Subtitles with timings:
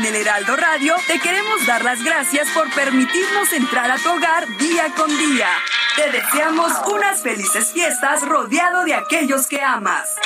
[0.00, 4.46] En el Heraldo Radio te queremos dar las gracias por permitirnos entrar a tu hogar
[4.56, 5.46] día con día.
[5.94, 10.16] Te deseamos unas felices fiestas rodeado de aquellos que amas.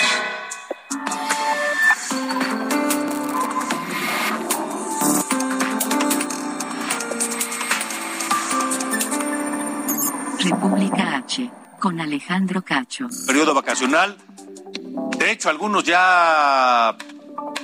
[10.39, 11.51] República H,
[11.81, 13.09] con Alejandro Cacho.
[13.27, 14.17] Periodo vacacional.
[15.19, 16.97] De hecho, algunos ya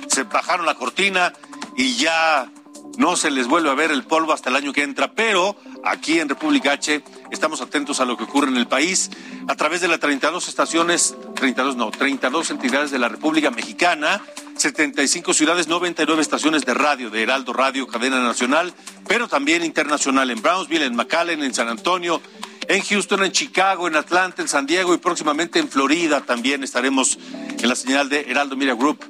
[0.09, 1.31] se bajaron la cortina
[1.75, 2.51] y ya
[2.97, 6.19] no se les vuelve a ver el polvo hasta el año que entra, pero aquí
[6.19, 9.09] en República H estamos atentos a lo que ocurre en el país
[9.47, 14.21] a través de las 32 estaciones, 32 no, 32 entidades de la República Mexicana,
[14.55, 18.73] 75 ciudades, 99 estaciones de radio, de Heraldo Radio, cadena nacional,
[19.07, 22.21] pero también internacional en Brownsville, en McAllen, en San Antonio,
[22.67, 27.17] en Houston, en Chicago, en Atlanta, en San Diego y próximamente en Florida también estaremos
[27.59, 29.03] en la señal de Heraldo Media Group.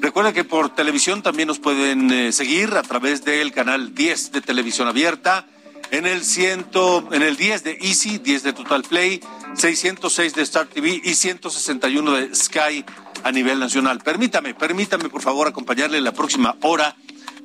[0.00, 4.40] Recuerden que por televisión también nos pueden eh, seguir a través del canal 10 de
[4.40, 5.46] televisión abierta,
[5.90, 9.20] en el, ciento, en el 10 de Easy, 10 de Total Play,
[9.54, 12.84] 606 de Star TV y 161 de Sky
[13.24, 13.98] a nivel nacional.
[14.00, 16.94] Permítame, permítame por favor acompañarle la próxima hora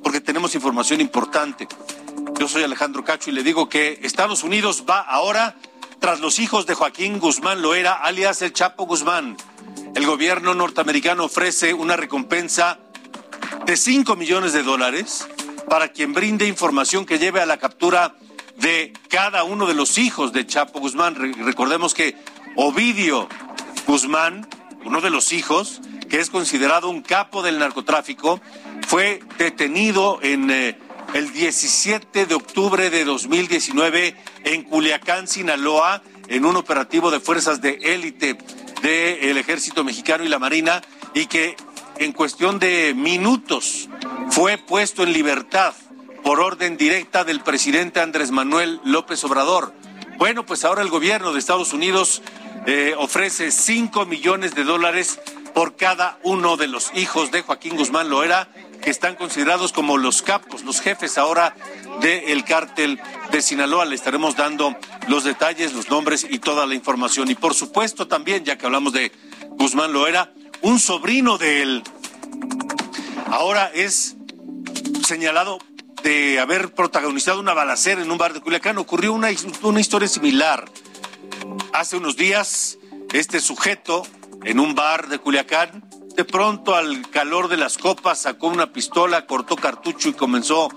[0.04, 1.68] porque tenemos información importante.
[2.44, 5.56] Yo soy Alejandro Cacho y le digo que Estados Unidos va ahora
[6.00, 9.38] tras los hijos de Joaquín Guzmán Loera, alias el Chapo Guzmán.
[9.96, 12.80] El gobierno norteamericano ofrece una recompensa
[13.66, 15.26] de 5 millones de dólares
[15.70, 18.18] para quien brinde información que lleve a la captura
[18.58, 21.16] de cada uno de los hijos de Chapo Guzmán.
[21.46, 22.18] Recordemos que
[22.58, 23.30] Ovidio
[23.88, 24.50] Guzmán,
[24.84, 28.42] uno de los hijos, que es considerado un capo del narcotráfico,
[28.86, 30.78] fue detenido en eh,
[31.14, 34.16] el 17 de octubre de 2019
[34.46, 38.36] en Culiacán, Sinaloa, en un operativo de fuerzas de élite
[38.82, 40.82] del ejército mexicano y la marina
[41.14, 41.56] y que
[42.00, 43.90] en cuestión de minutos
[44.32, 45.74] fue puesto en libertad
[46.24, 49.74] por orden directa del presidente Andrés Manuel López Obrador.
[50.18, 52.24] Bueno, pues ahora el gobierno de Estados Unidos
[52.66, 55.20] eh, ofrece 5 millones de dólares
[55.54, 58.50] por cada uno de los hijos de Joaquín Guzmán Loera,
[58.84, 61.56] que están considerados como los capos, los jefes ahora
[62.02, 63.00] del cártel
[63.32, 63.86] de Sinaloa.
[63.86, 64.76] Le estaremos dando
[65.08, 67.32] los detalles, los nombres y toda la información.
[67.32, 69.12] Y por supuesto también, ya que hablamos de
[69.52, 71.84] Guzmán Loera, un sobrino de él
[73.28, 74.16] ahora es
[75.06, 75.60] señalado
[76.04, 78.78] de haber protagonizado una balacera en un bar de Culiacán.
[78.78, 79.30] Ocurrió una,
[79.62, 80.66] una historia similar.
[81.72, 82.78] Hace unos días,
[83.14, 84.06] este sujeto
[84.44, 85.84] en un bar de Culiacán,
[86.16, 90.70] de pronto al calor de las copas sacó una pistola, cortó cartucho y comenzó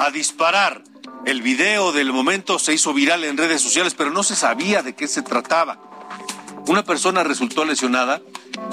[0.00, 0.82] a disparar.
[1.26, 4.94] El video del momento se hizo viral en redes sociales, pero no se sabía de
[4.94, 5.78] qué se trataba.
[6.66, 8.22] Una persona resultó lesionada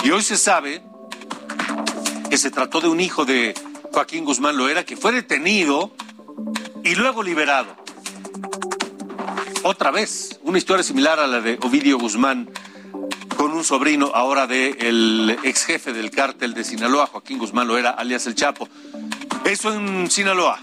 [0.03, 0.83] y hoy se sabe
[2.29, 3.53] que se trató de un hijo de
[3.91, 5.93] Joaquín Guzmán Loera que fue detenido
[6.83, 7.75] y luego liberado.
[9.63, 12.49] Otra vez, una historia similar a la de Ovidio Guzmán
[13.65, 18.69] sobrino ahora del ex jefe del cártel de Sinaloa, Joaquín Guzmán Loera, alias El Chapo.
[19.43, 20.59] Eso en Sinaloa.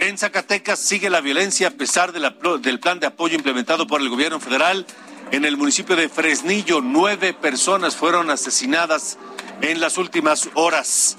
[0.00, 4.40] En Zacatecas sigue la violencia a pesar del plan de apoyo implementado por el gobierno
[4.40, 4.86] federal.
[5.30, 9.18] En el municipio de Fresnillo, nueve personas fueron asesinadas
[9.60, 11.18] en las últimas horas.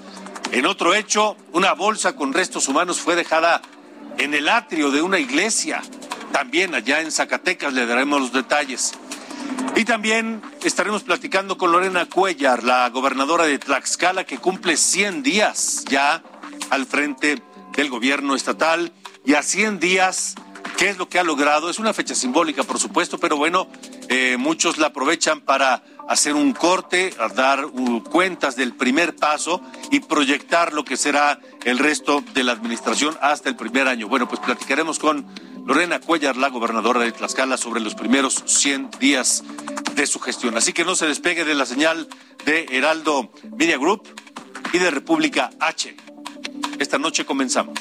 [0.51, 3.61] En otro hecho, una bolsa con restos humanos fue dejada
[4.17, 5.83] en el atrio de una iglesia.
[6.31, 8.93] También allá en Zacatecas le daremos los detalles.
[9.75, 15.85] Y también estaremos platicando con Lorena Cuellar, la gobernadora de Tlaxcala, que cumple 100 días
[15.89, 16.21] ya
[16.69, 17.41] al frente
[17.75, 18.91] del gobierno estatal
[19.25, 20.35] y a 100 días,
[20.77, 21.69] ¿qué es lo que ha logrado?
[21.69, 23.67] Es una fecha simbólica, por supuesto, pero bueno,
[24.09, 27.67] eh, muchos la aprovechan para hacer un corte, dar
[28.09, 29.61] cuentas del primer paso
[29.91, 34.07] y proyectar lo que será el resto de la administración hasta el primer año.
[34.07, 35.27] Bueno, pues platicaremos con
[35.69, 39.43] Lorena Cuellar, la gobernadora de Tlaxcala, sobre los primeros 100 días
[39.93, 40.57] de su gestión.
[40.57, 42.07] Así que no se despegue de la señal
[42.43, 44.01] de Heraldo Media Group
[44.73, 45.95] y de República H.
[46.79, 47.77] Esta noche comenzamos.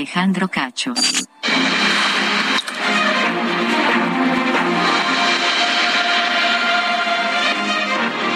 [0.00, 0.94] Alejandro Cacho.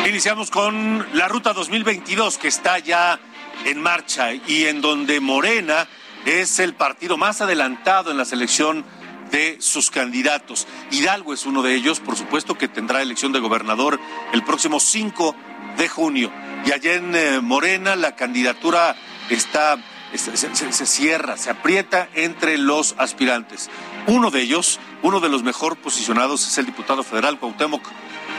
[0.06, 3.18] Iniciamos con la ruta 2022 que está ya
[3.64, 5.88] en marcha y en donde Morena
[6.26, 8.84] es el partido más adelantado en la selección
[9.30, 10.68] de sus candidatos.
[10.90, 13.98] Hidalgo es uno de ellos, por supuesto que tendrá elección de gobernador
[14.34, 15.34] el próximo 5
[15.78, 16.30] de junio.
[16.66, 18.96] Y allá en eh, Morena la candidatura
[19.30, 19.78] está,
[20.18, 23.70] se, cierra, se aprieta entre los aspirantes.
[24.06, 27.82] Uno de ellos, uno de los mejor posicionados es el diputado federal Cuauhtémoc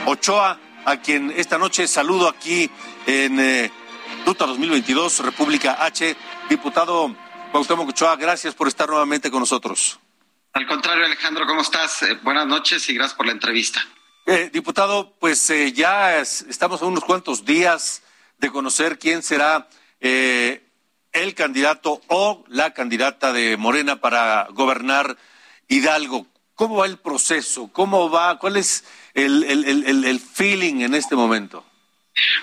[0.06, 2.70] Ochoa, a quien esta noche saludo aquí
[3.06, 3.70] en eh,
[4.24, 6.16] Ruta 2022, República H.
[6.48, 7.14] Diputado
[7.52, 9.98] Cuauhtémoc Ochoa, gracias por estar nuevamente con nosotros.
[10.52, 12.02] Al contrario, Alejandro, ¿cómo estás?
[12.02, 13.86] Eh, buenas noches y gracias por la entrevista.
[14.24, 18.02] Eh, diputado, pues eh, ya estamos a unos cuantos días
[18.38, 19.68] de conocer quién será
[21.16, 25.16] el candidato o la candidata de Morena para gobernar
[25.68, 26.26] Hidalgo.
[26.54, 27.70] ¿Cómo va el proceso?
[27.72, 28.38] ¿Cómo va?
[28.38, 28.84] ¿Cuál es
[29.14, 31.64] el, el feeling en este momento?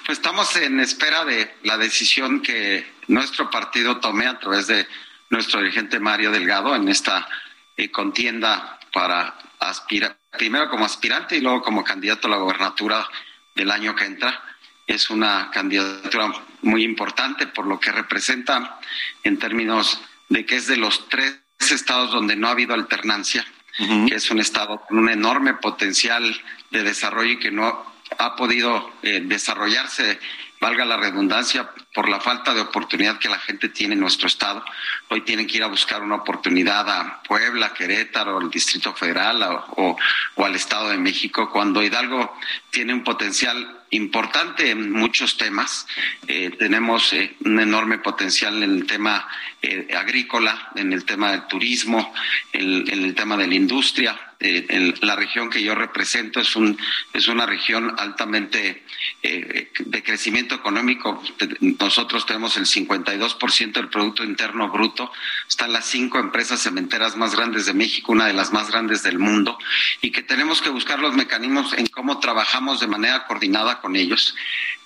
[0.05, 4.87] Pues estamos en espera de la decisión que nuestro partido tome a través de
[5.29, 7.27] nuestro dirigente Mario Delgado en esta
[7.75, 13.07] eh, contienda para aspirar, primero como aspirante y luego como candidato a la gobernatura
[13.55, 14.43] del año que entra.
[14.85, 18.79] Es una candidatura muy importante por lo que representa
[19.23, 23.45] en términos de que es de los tres estados donde no ha habido alternancia,
[23.77, 27.85] que es un estado con un enorme potencial de desarrollo y que no
[28.17, 30.19] ha podido eh, desarrollarse
[30.63, 34.63] valga la redundancia, por la falta de oportunidad que la gente tiene en nuestro estado.
[35.09, 39.43] Hoy tienen que ir a buscar una oportunidad a Puebla, Querétaro, al Distrito Federal
[39.75, 39.97] o,
[40.37, 42.33] al Estado de México, cuando Hidalgo
[42.69, 45.87] tiene un potencial importante en muchos temas.
[46.27, 49.27] Eh, tenemos eh, un enorme potencial en el tema
[49.61, 52.13] eh, agrícola, en el tema del turismo,
[52.51, 56.77] en el tema de la industria eh, la región que yo represento es, un,
[57.13, 58.83] es una región altamente
[59.21, 61.23] eh, de crecimiento económico.
[61.61, 65.13] Nosotros tenemos el 52% del Producto Interno Bruto.
[65.47, 69.17] Están las cinco empresas cementeras más grandes de México, una de las más grandes del
[69.17, 69.57] mundo,
[70.01, 74.33] y que tenemos que buscar los mecanismos en cómo trabajamos de manera coordinada con ellos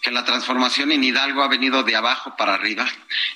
[0.02, 2.88] que la transformación en Hidalgo ha venido de abajo para arriba,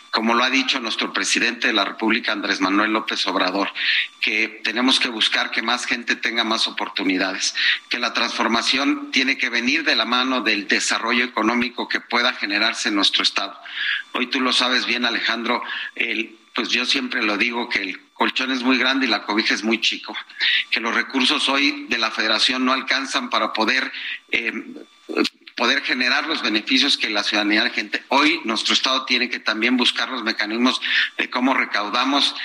[0.09, 3.71] como lo ha dicho nuestro presidente de la República, Andrés Manuel López Obrador,
[4.19, 7.53] que tenemos que buscar que más gente tenga más oportunidades,
[7.89, 12.89] que la transformación tiene que venir de la mano del desarrollo económico que pueda generarse
[12.89, 13.55] en nuestro Estado.
[14.13, 15.61] Hoy tú lo sabes bien, Alejandro,
[16.55, 19.63] pues yo siempre lo digo que el colchón es muy grande y la cobija es
[19.63, 20.15] muy chico,
[20.71, 23.91] que los recursos hoy de la federación no alcanzan para poder
[24.31, 24.51] eh,
[25.61, 28.03] poder generar los beneficios que la ciudadanía, gente.
[28.07, 30.81] Hoy nuestro Estado tiene que también buscar los mecanismos
[31.19, 32.35] de cómo recaudamos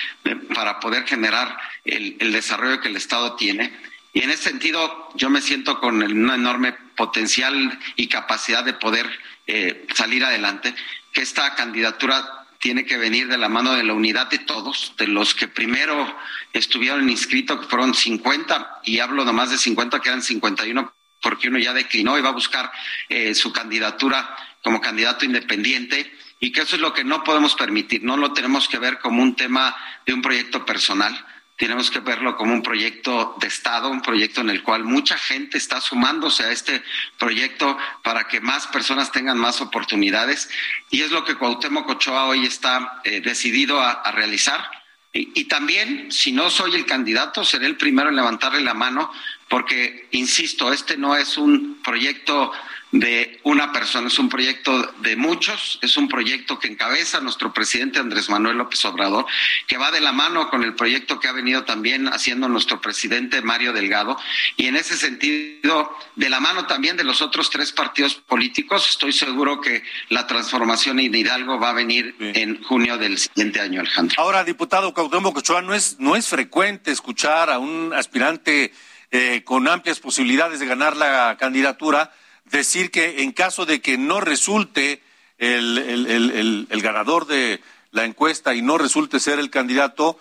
[0.55, 3.73] para poder generar el, desarrollo que el Estado tiene.
[4.13, 9.09] Y en ese sentido, yo me siento con un enorme potencial y capacidad de poder
[9.47, 10.75] eh, salir adelante,
[11.11, 15.07] que esta candidatura tiene que venir de la mano de la unidad de todos, de
[15.07, 16.15] los que primero
[16.53, 21.59] estuvieron inscritos, que fueron 50, y hablo nomás de 50, que eran 51 porque uno
[21.59, 22.71] ya declinó y va a buscar
[23.09, 28.03] eh, su candidatura como candidato independiente y que eso es lo que no podemos permitir,
[28.03, 31.25] no lo tenemos que ver como un tema de un proyecto personal,
[31.57, 35.57] tenemos que verlo como un proyecto de Estado, un proyecto en el cual mucha gente
[35.57, 36.83] está sumándose a este
[37.19, 40.51] proyecto para que más personas tengan más oportunidades
[40.91, 44.71] y es lo que Cuauhtémoc Ochoa hoy está eh, decidido a, a realizar.
[45.15, 49.11] Y, y, también, si no soy el candidato, seré el primero en levantarle la mano
[49.49, 52.53] porque, insisto, este no es un proyecto
[52.93, 57.99] de una persona, es un proyecto de muchos, es un proyecto que encabeza nuestro presidente
[57.99, 59.27] Andrés Manuel López Obrador,
[59.67, 63.43] que va de la mano con el proyecto que ha venido también haciendo nuestro presidente
[63.43, 64.17] Mario Delgado,
[64.57, 69.13] y en ese sentido, de la mano también de los otros tres partidos políticos, estoy
[69.13, 74.15] seguro que la transformación en Hidalgo va a venir en junio del siguiente año, Alejandro.
[74.19, 78.73] Ahora, diputado Cuauhtémoc Ochoa, no es, no es frecuente escuchar a un aspirante
[79.11, 82.13] eh, con amplias posibilidades de ganar la candidatura,
[82.45, 85.03] decir que en caso de que no resulte
[85.39, 87.61] el, ganador de
[87.93, 90.19] la encuesta y no resulte ser el candidato,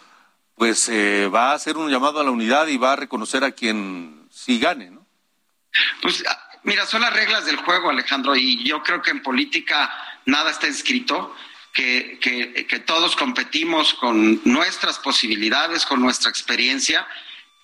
[0.55, 3.51] pues eh, va a hacer un llamado a la unidad y va a reconocer a
[3.51, 5.05] quien sí gane, ¿no?
[6.01, 9.91] Pues ah, mira, son las reglas del juego, Alejandro, y yo creo que en política
[10.25, 11.35] nada está escrito.
[11.73, 17.05] Que, que, que todos competimos con nuestras posibilidades, con nuestra experiencia,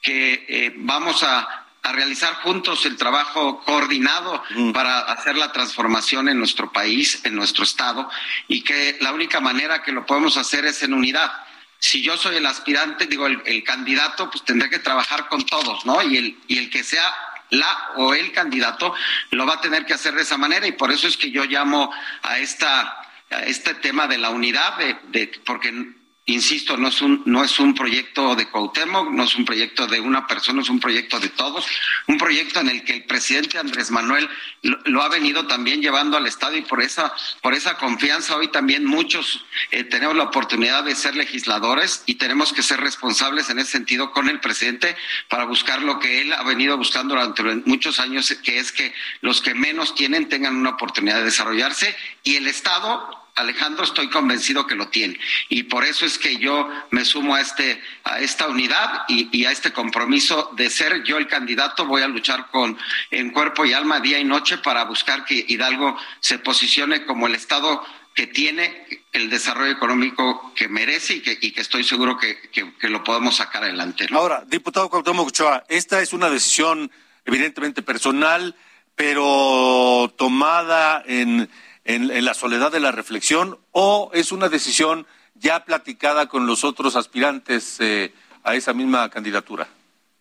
[0.02, 6.72] que eh, vamos a, realizar juntos el trabajo coordinado para hacer la transformación en nuestro
[6.72, 8.08] país, en nuestro estado,
[8.48, 11.32] y que la única manera que lo podemos hacer es en unidad.
[11.80, 15.84] si yo soy el aspirante, digo, el, el candidato, pues tendré que trabajar con todos,
[15.84, 16.04] ¿no?
[16.04, 17.12] Y el, y el que sea
[17.52, 18.94] la o el candidato
[19.32, 21.46] lo va a tener que hacer de esa manera y por eso es que yo
[21.46, 21.92] llamo
[22.24, 22.98] a esta
[23.30, 25.94] a este tema de la unidad de, de porque
[26.26, 30.00] insisto, no es un, no es un proyecto de Cuauhtémoc, no es un proyecto de
[30.00, 31.66] una persona, es un proyecto de todos,
[32.08, 34.30] un proyecto en el que el presidente Andrés Manuel
[34.62, 38.86] lo, ha venido también llevando al Estado y por esa, por esa confianza hoy también
[38.86, 43.72] muchos eh, tenemos la oportunidad de ser legisladores y tenemos que ser responsables en ese
[43.72, 44.96] sentido con el presidente
[45.28, 49.42] para buscar lo que él ha venido buscando durante muchos años, que es que los
[49.42, 54.76] que menos tienen tengan una oportunidad de desarrollarse y el Estado Alejandro, estoy convencido que
[54.76, 55.20] lo tiene.
[55.50, 59.52] Y por eso es que yo me sumo a, este, a esta unidad y, a
[59.52, 61.86] este compromiso de ser yo el candidato.
[61.86, 62.78] Voy a luchar con,
[63.10, 67.36] en cuerpo y alma, día y noche, para buscar que Hidalgo se posicione como el
[67.36, 67.84] Estado
[68.14, 72.90] que tiene el desarrollo económico que merece y que, y que estoy seguro que, que,
[72.90, 74.08] lo podemos sacar adelante.
[74.12, 76.92] Ahora, diputado Cuauhtémoc Ochoa, esta es una decisión
[77.26, 78.56] evidentemente personal,
[78.96, 81.50] pero tomada en
[81.86, 86.96] en, la soledad de la reflexión o es una decisión ya platicada con los otros
[86.96, 89.68] aspirantes eh, a esa misma candidatura?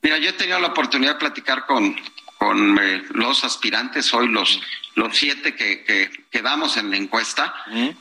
[0.03, 1.95] Mira, yo he tenido la oportunidad de platicar con,
[2.39, 4.61] con eh, los aspirantes, hoy los,
[4.95, 7.55] los siete que, que quedamos en la encuesta,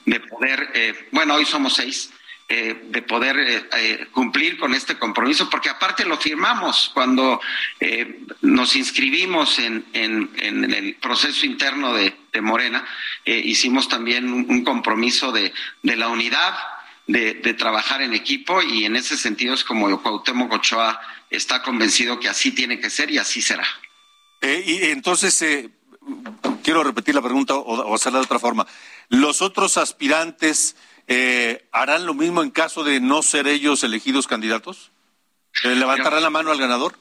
[0.06, 2.12] de poder, eh, bueno, hoy somos seis,
[2.52, 7.40] eh, de poder eh, eh, cumplir con este compromiso, porque aparte lo firmamos cuando
[8.42, 12.84] nos inscribimos en, en, el proceso interno de, Morena,
[13.24, 15.54] hicimos también un, compromiso de,
[15.84, 16.58] de, la unidad,
[17.06, 22.20] de, de, trabajar en equipo y en ese sentido es como Cuauhtémoc Ochoa está convencido
[22.20, 23.68] que así tiene que ser y así será.
[24.42, 25.70] y entonces,
[26.64, 28.66] quiero repetir la pregunta o hacerla de otra forma.
[29.10, 30.76] Los otros aspirantes
[31.10, 34.92] eh, ¿harán lo mismo en caso de no ser ellos elegidos candidatos?
[35.64, 36.96] ¿Levantarán la mano al ganador?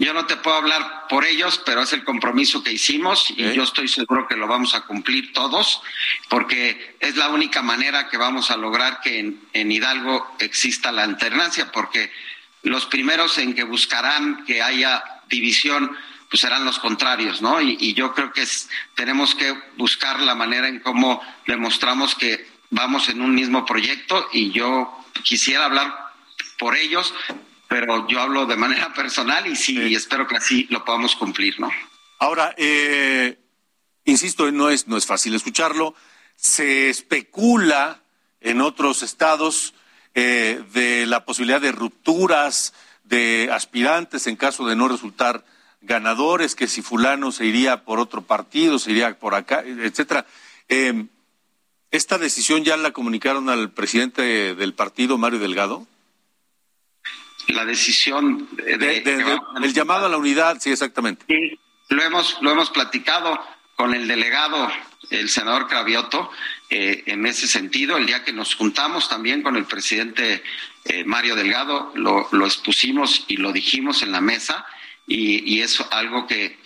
[0.00, 3.62] Yo no te puedo hablar por ellos, pero es el compromiso que hicimos y yo
[3.62, 5.80] estoy seguro que lo vamos a cumplir todos,
[6.28, 9.18] porque es la única manera que vamos a lograr que
[9.52, 12.10] en, Hidalgo exista la alternancia, porque
[12.62, 15.96] los primeros en que buscarán que haya división
[16.30, 17.60] pues serán los contrarios, ¿no?
[17.60, 18.46] Y, yo creo que
[18.94, 24.50] tenemos que buscar la manera en cómo demostramos que vamos en un mismo proyecto y
[24.52, 25.92] yo quisiera hablar
[26.58, 27.12] por ellos,
[27.68, 31.70] pero yo hablo de manera personal y sí, espero que así lo podamos cumplir, ¿no?
[32.18, 33.38] Ahora, eh,
[34.04, 35.94] insisto, no es, no es fácil escucharlo.
[36.36, 38.02] Se especula
[38.40, 39.74] en otros estados
[40.14, 42.74] eh, de la posibilidad de rupturas
[43.04, 45.44] de aspirantes en caso de no resultar
[45.80, 50.26] ganadores, que si fulano se iría por otro partido, se iría por acá, etcétera.
[50.68, 51.06] Eh,
[51.90, 55.86] ¿Esta decisión ya la comunicaron al presidente del partido, Mario Delgado?
[57.48, 59.02] La decisión de,
[59.62, 61.24] el llamado a la unidad, sí, exactamente.
[61.26, 63.40] Sí, lo hemos, lo hemos platicado
[63.74, 64.70] con el delegado,
[65.10, 66.30] el senador Cravioto,
[66.68, 67.96] eh, en ese sentido.
[67.96, 70.44] El día que nos juntamos también con el presidente
[70.84, 74.64] eh, Mario Delgado, lo, lo expusimos y lo dijimos en la mesa
[75.06, 76.56] y, es algo que,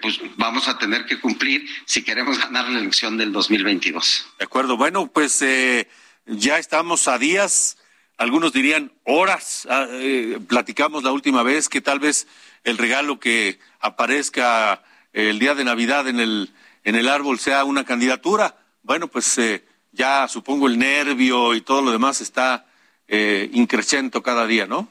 [0.00, 4.26] pues vamos a tener que cumplir si queremos ganar la elección del 2022.
[4.38, 5.88] De acuerdo, bueno, pues eh,
[6.26, 7.78] ya estamos a días,
[8.16, 12.28] algunos dirían horas, ah, eh, platicamos la última vez que tal vez
[12.64, 16.50] el regalo que aparezca el día de Navidad en el,
[16.84, 18.56] en el árbol sea una candidatura.
[18.82, 22.66] Bueno, pues eh, ya supongo el nervio y todo lo demás está
[23.08, 24.88] eh, increciendo cada día, ¿no?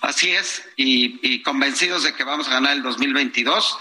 [0.00, 3.78] Así es, y, convencidos de que vamos a ganar el 2022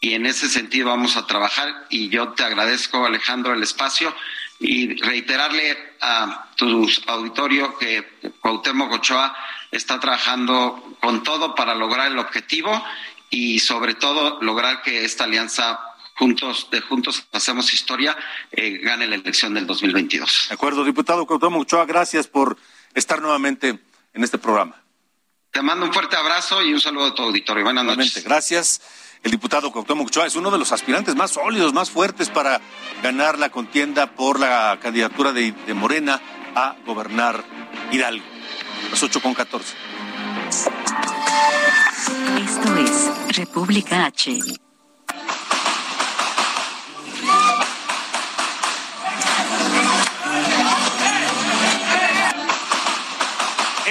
[0.00, 4.14] y en ese sentido vamos a trabajar y yo te agradezco Alejandro el espacio
[4.60, 9.36] y reiterarle a tu auditorio que Cuauhtémoc Ochoa
[9.70, 12.84] está trabajando con todo para lograr el objetivo
[13.30, 15.78] y sobre todo lograr que esta alianza
[16.14, 18.16] juntos de juntos hacemos historia
[18.50, 20.46] eh, gane la elección del 2022.
[20.48, 22.56] De acuerdo, diputado Cuauhtémoc Ochoa, gracias por
[22.94, 23.78] estar nuevamente
[24.14, 24.82] en este programa.
[25.50, 27.64] Te mando un fuerte abrazo y un saludo a tu auditorio.
[27.64, 28.22] Buenas noches.
[28.24, 28.80] Gracias.
[29.22, 32.60] El diputado Cuauhtémoc Ochoa es uno de los aspirantes más sólidos, más fuertes para
[33.02, 36.20] ganar la contienda por la candidatura de, Morena
[36.54, 37.44] a gobernar
[37.90, 38.24] Hidalgo.
[38.90, 39.74] Las 8 con 14.
[42.38, 44.38] Esto es República H.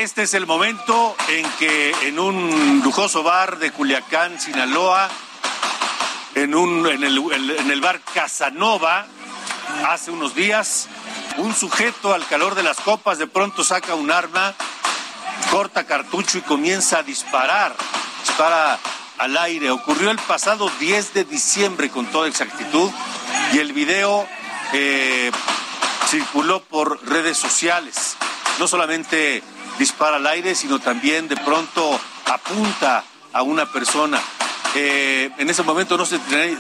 [0.08, 5.10] Este es el momento en que en un lujoso bar de Culiacán, Sinaloa,
[6.34, 9.06] en, un, en, el, en el bar Casanova,
[9.90, 10.88] hace unos días,
[11.36, 14.56] un sujeto al calor de las copas de pronto saca un arma,
[15.52, 17.76] corta cartucho y comienza a disparar.
[18.26, 18.80] Dispara
[19.18, 19.72] al aire.
[19.72, 22.90] Ocurrió el pasado 10 de diciembre con toda exactitud
[23.52, 24.26] y el video
[24.72, 25.32] eh,
[26.08, 28.16] circuló por redes sociales.
[28.58, 29.44] No solamente
[29.78, 33.04] dispara al aire, sino también de pronto apunta
[33.34, 34.22] a una persona.
[34.76, 36.20] Eh, en ese momento no se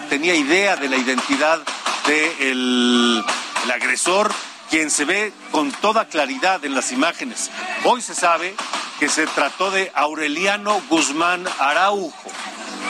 [0.09, 1.61] tenía idea de la identidad
[2.07, 3.23] del
[3.63, 4.31] el agresor,
[4.69, 7.51] quien se ve con toda claridad en las imágenes.
[7.83, 8.55] Hoy se sabe
[8.99, 12.31] que se trató de Aureliano Guzmán Araujo,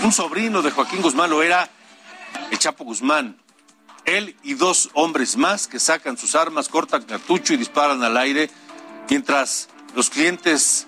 [0.03, 1.69] un sobrino de Joaquín Guzmán lo era
[2.51, 3.37] el Chapo Guzmán.
[4.05, 8.49] Él y dos hombres más que sacan sus armas, cortan cartucho y disparan al aire,
[9.09, 10.87] mientras los clientes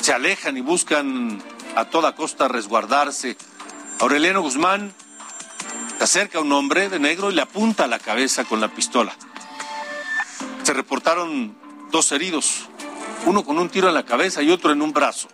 [0.00, 1.42] se alejan y buscan
[1.76, 3.36] a toda costa resguardarse.
[4.00, 4.92] Aureliano Guzmán
[5.98, 8.68] se acerca a un hombre de negro y le apunta a la cabeza con la
[8.68, 9.14] pistola.
[10.62, 11.56] Se reportaron
[11.90, 12.68] dos heridos,
[13.26, 15.28] uno con un tiro en la cabeza y otro en un brazo.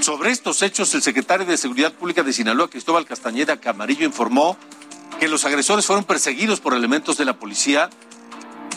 [0.00, 4.56] Sobre estos hechos, el secretario de Seguridad Pública de Sinaloa, Cristóbal Castañeda Camarillo, informó
[5.18, 7.90] que los agresores fueron perseguidos por elementos de la policía,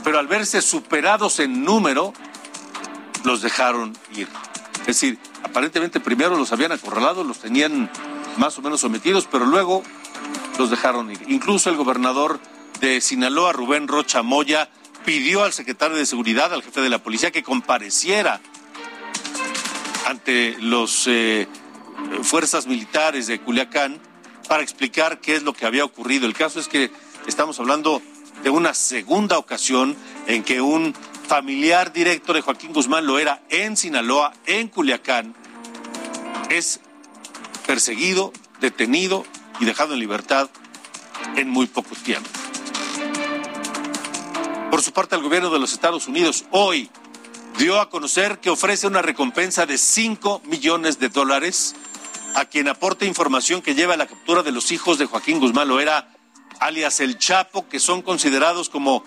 [0.03, 2.13] pero al verse superados en número,
[3.23, 4.27] los dejaron ir.
[4.81, 7.89] Es decir, aparentemente primero los habían acorralado, los tenían
[8.37, 9.83] más o menos sometidos, pero luego
[10.57, 11.19] los dejaron ir.
[11.27, 12.39] Incluso el gobernador
[12.79, 14.69] de Sinaloa, Rubén Rocha Moya,
[15.05, 18.41] pidió al secretario de Seguridad, al jefe de la policía, que compareciera
[20.05, 21.47] ante las eh,
[22.23, 23.99] fuerzas militares de Culiacán
[24.47, 26.25] para explicar qué es lo que había ocurrido.
[26.25, 26.91] El caso es que
[27.27, 28.01] estamos hablando
[28.43, 29.95] de una segunda ocasión
[30.27, 30.93] en que un
[31.27, 35.35] familiar directo de Joaquín Guzmán lo era en Sinaloa, en Culiacán,
[36.49, 36.79] es
[37.65, 39.25] perseguido, detenido
[39.59, 40.49] y dejado en libertad
[41.35, 42.29] en muy poco tiempo.
[44.69, 46.89] Por su parte, el gobierno de los Estados Unidos hoy
[47.57, 51.75] dio a conocer que ofrece una recompensa de 5 millones de dólares
[52.35, 55.67] a quien aporte información que lleva a la captura de los hijos de Joaquín Guzmán
[55.67, 56.09] Loera,
[56.59, 59.03] alias El Chapo, que son considerados como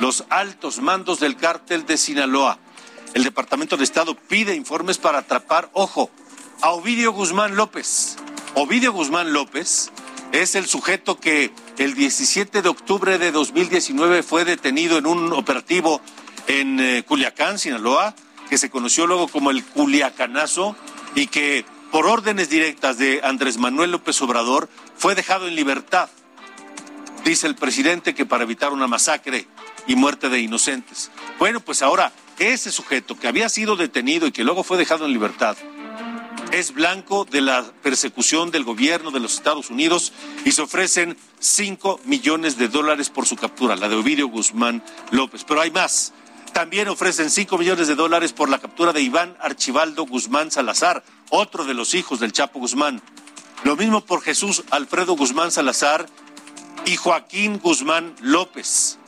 [0.00, 2.58] los altos mandos del cártel de Sinaloa.
[3.14, 6.10] El Departamento de Estado pide informes para atrapar, ojo,
[6.60, 8.16] a Ovidio Guzmán López.
[8.54, 9.90] Ovidio Guzmán López
[10.32, 16.00] es el sujeto que el 17 de octubre de 2019 fue detenido en un operativo
[16.46, 18.14] en eh, Culiacán, Sinaloa,
[18.50, 20.76] que se conoció luego como el Culiacanazo
[21.14, 26.10] y que por órdenes directas de Andrés Manuel López Obrador fue dejado en libertad.
[27.24, 29.46] Dice el presidente que para evitar una masacre
[29.86, 31.10] y muerte de inocentes.
[31.38, 35.12] Bueno, pues ahora ese sujeto que había sido detenido y que luego fue dejado en
[35.12, 35.56] libertad
[36.52, 40.12] es blanco de la persecución del gobierno de los Estados Unidos
[40.44, 45.44] y se ofrecen 5 millones de dólares por su captura, la de Ovidio Guzmán López.
[45.44, 46.12] Pero hay más.
[46.52, 51.64] También ofrecen 5 millones de dólares por la captura de Iván Archibaldo Guzmán Salazar, otro
[51.64, 53.02] de los hijos del Chapo Guzmán.
[53.64, 56.06] Lo mismo por Jesús Alfredo Guzmán Salazar
[56.86, 58.98] y Joaquín Guzmán López.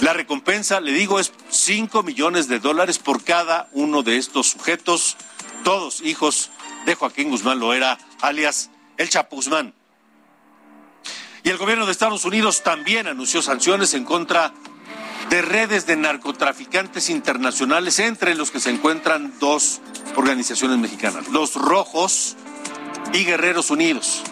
[0.00, 5.16] La recompensa, le digo, es 5 millones de dólares por cada uno de estos sujetos,
[5.64, 6.50] todos hijos
[6.86, 9.74] de Joaquín Guzmán Loera, alias el Chapo Guzmán.
[11.42, 14.52] Y el gobierno de Estados Unidos también anunció sanciones en contra
[15.30, 19.80] de redes de narcotraficantes internacionales, entre los que se encuentran dos
[20.16, 22.36] organizaciones mexicanas, los Rojos
[23.12, 24.22] y Guerreros Unidos.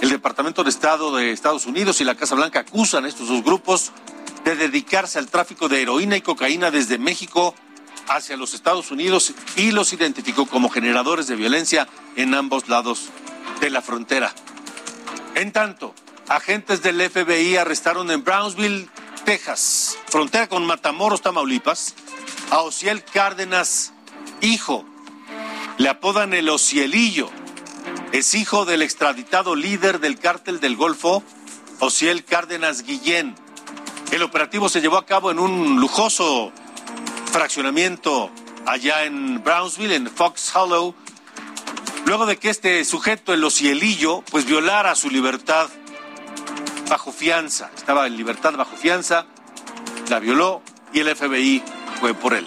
[0.00, 3.44] El Departamento de Estado de Estados Unidos y la Casa Blanca acusan a estos dos
[3.44, 3.92] grupos
[4.44, 7.54] de dedicarse al tráfico de heroína y cocaína desde México
[8.08, 13.08] hacia los Estados Unidos y los identificó como generadores de violencia en ambos lados
[13.60, 14.34] de la frontera.
[15.34, 15.94] En tanto,
[16.28, 18.88] agentes del FBI arrestaron en Brownsville,
[19.24, 21.94] Texas, frontera con Matamoros, Tamaulipas,
[22.50, 23.92] a Ociel Cárdenas,
[24.40, 24.84] hijo.
[25.78, 27.30] Le apodan el Ocielillo.
[28.12, 31.22] Es hijo del extraditado líder del cártel del Golfo,
[31.78, 33.36] Ociel Cárdenas Guillén.
[34.10, 36.52] El operativo se llevó a cabo en un lujoso
[37.30, 38.30] fraccionamiento
[38.66, 40.94] allá en Brownsville, en Fox Hollow,
[42.06, 45.68] luego de que este sujeto, el Ocielillo, pues violara su libertad
[46.88, 47.70] bajo fianza.
[47.76, 49.26] Estaba en libertad bajo fianza,
[50.08, 50.60] la violó
[50.92, 51.62] y el FBI
[52.00, 52.46] fue por él.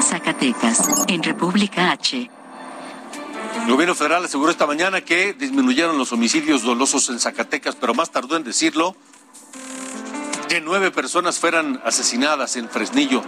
[0.00, 2.30] Zacatecas, en República H.
[3.68, 8.10] El gobierno federal aseguró esta mañana que disminuyeron los homicidios dolosos en Zacatecas, pero más
[8.10, 8.96] tardó en decirlo
[10.48, 13.22] que nueve personas fueran asesinadas en Fresnillo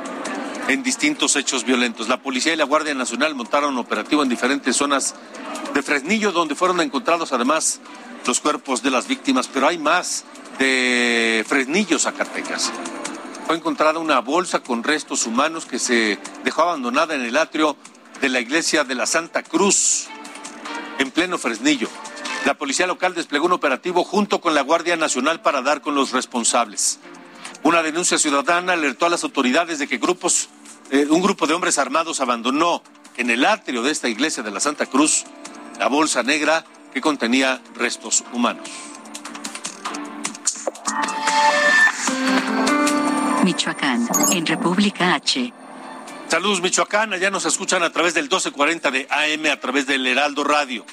[0.67, 2.09] en distintos hechos violentos.
[2.09, 5.15] La policía y la Guardia Nacional montaron operativo en diferentes zonas
[5.75, 7.79] de Fresnillo, donde fueron encontrados además
[8.27, 10.25] los cuerpos de las víctimas, pero hay más.
[10.59, 12.73] de Fresnillo, Zacatecas.
[13.47, 17.77] Fue encontrada una bolsa con restos humanos que se dejó abandonada en el atrio
[18.23, 20.09] de la iglesia de la Santa Cruz,
[21.01, 21.89] en pleno Fresnillo.
[22.45, 26.13] La policía local desplegó un operativo junto con la Guardia Nacional para dar con los
[26.13, 27.01] responsables.
[27.63, 30.49] Una denuncia ciudadana alertó a las autoridades de que grupos,
[30.91, 32.83] eh, un grupo de hombres armados abandonó
[33.17, 35.25] en el atrio de esta iglesia de la Santa Cruz
[35.79, 38.69] la bolsa negra que contenía restos humanos.
[43.43, 45.53] Michoacán, en República H.
[46.31, 50.45] Saludos Michoacán, allá nos escuchan a través del 1240 de AM, a través del Heraldo
[50.45, 50.85] Radio.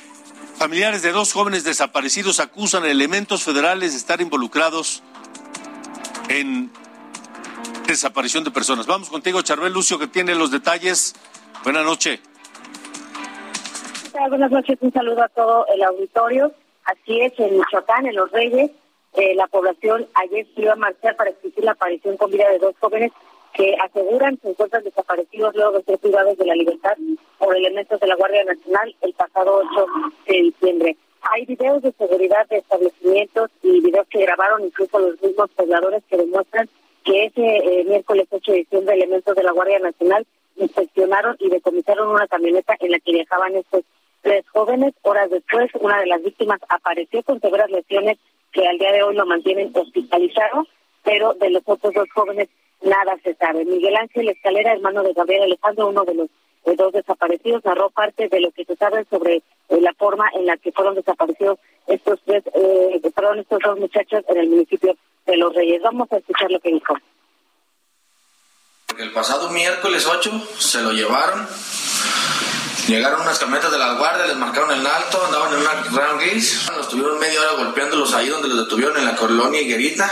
[0.56, 5.04] Familiares de dos jóvenes desaparecidos acusan a elementos federales de estar involucrados
[6.30, 6.72] en
[7.86, 8.88] desaparición de personas.
[8.88, 11.14] Vamos contigo, Charbel Lucio, que tiene los detalles.
[11.64, 12.20] Buenas noches.
[14.30, 16.52] Buenas noches, un saludo a todo el auditorio.
[16.84, 18.72] Así es, en Michoacán, en Los Reyes,
[19.14, 22.58] eh, la población ayer se iba a marchar para exigir la aparición con vida de
[22.58, 23.12] dos jóvenes
[23.54, 26.96] que aseguran se encuentran desaparecidos luego de ser privados de la libertad
[27.38, 29.86] por elementos de la Guardia Nacional el pasado 8
[30.28, 30.98] de diciembre.
[31.22, 36.18] Hay videos de seguridad de establecimientos y videos que grabaron incluso los mismos pobladores que
[36.18, 36.70] demuestran
[37.04, 40.26] que ese eh, miércoles 8 de diciembre elementos de la Guardia Nacional
[40.58, 43.84] inspeccionaron y decomisaron una camioneta en la que viajaban estos
[44.22, 44.94] tres jóvenes.
[45.04, 48.18] Horas después, una de las víctimas apareció con severas lesiones
[48.52, 50.66] que al día de hoy lo mantienen hospitalizado,
[51.04, 52.50] pero de los otros dos jóvenes
[52.88, 53.66] nada se sabe.
[53.66, 56.30] Miguel Ángel Escalera, hermano de Gabriel Alejandro, uno de los
[56.76, 59.38] dos desaparecidos, narró parte de lo que se sabe sobre
[59.70, 64.24] eh, la forma en la que fueron desaparecidos estos tres, eh, perdón, estos dos muchachos
[64.28, 64.96] en el municipio
[65.26, 65.82] de Los Reyes.
[65.82, 66.96] Vamos a escuchar lo que dijo.
[68.98, 71.48] El pasado miércoles 8 se lo llevaron.
[72.88, 76.70] Llegaron unas camionetas de la guardia, les marcaron el alto, andaban en una Grand Gris.
[76.76, 80.10] Nos tuvieron media hora golpeándolos ahí donde los detuvieron en la colonia Higuerita.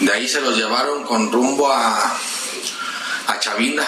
[0.00, 2.16] De ahí se los llevaron con rumbo a,
[3.26, 3.86] a Chavinda.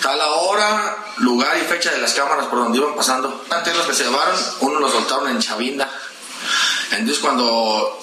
[0.00, 3.44] Tal hora, lugar y fecha de las cámaras por donde iban pasando.
[3.50, 5.90] Antes los que se llevaron, uno los soltaron en Chavinda.
[6.92, 7.98] Entonces cuando...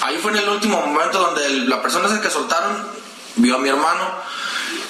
[0.00, 2.86] Ahí fue en el último momento donde la persona que soltaron
[3.36, 4.04] vio a mi hermano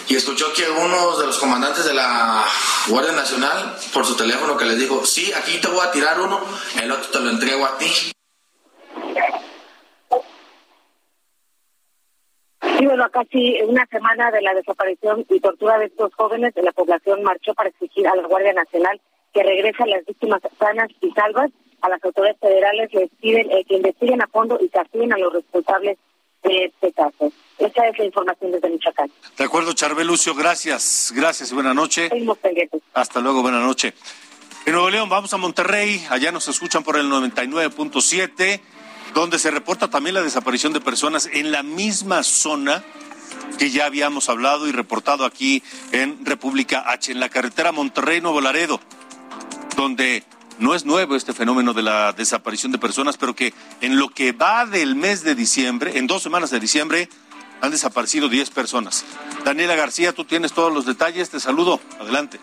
[0.09, 2.44] y escuchó que uno de los comandantes de la
[2.88, 6.40] Guardia Nacional por su teléfono que les dijo, sí, aquí te voy a tirar uno,
[6.81, 8.12] el otro te lo entrego a ti.
[12.78, 17.22] Sí, bueno, casi una semana de la desaparición y tortura de estos jóvenes, la población
[17.22, 19.00] marchó para exigir a la Guardia Nacional
[19.32, 21.50] que regrese a las víctimas sanas y salvas.
[21.82, 25.32] A las autoridades federales les piden eh, que investiguen a fondo y castiguen a los
[25.34, 25.98] responsables
[26.42, 27.30] de este caso.
[27.58, 29.10] Esa es la información desde Michoacán.
[29.37, 31.12] De acuerdo, Charbel Lucio, gracias.
[31.14, 32.08] Gracias y buena noche.
[32.94, 33.92] Hasta luego, buena noche.
[34.66, 38.60] En Nuevo León vamos a Monterrey, allá nos escuchan por el 99.7
[39.14, 42.85] donde se reporta también la desaparición de personas en la misma zona
[43.59, 48.81] que ya habíamos hablado y reportado aquí en República H, en la carretera Monterrey-Nuevo Laredo,
[49.77, 50.24] donde
[50.59, 54.33] no es nuevo este fenómeno de la desaparición de personas, pero que en lo que
[54.33, 57.09] va del mes de diciembre, en dos semanas de diciembre,
[57.61, 59.05] han desaparecido 10 personas.
[59.44, 62.40] Daniela García, tú tienes todos los detalles, te saludo, adelante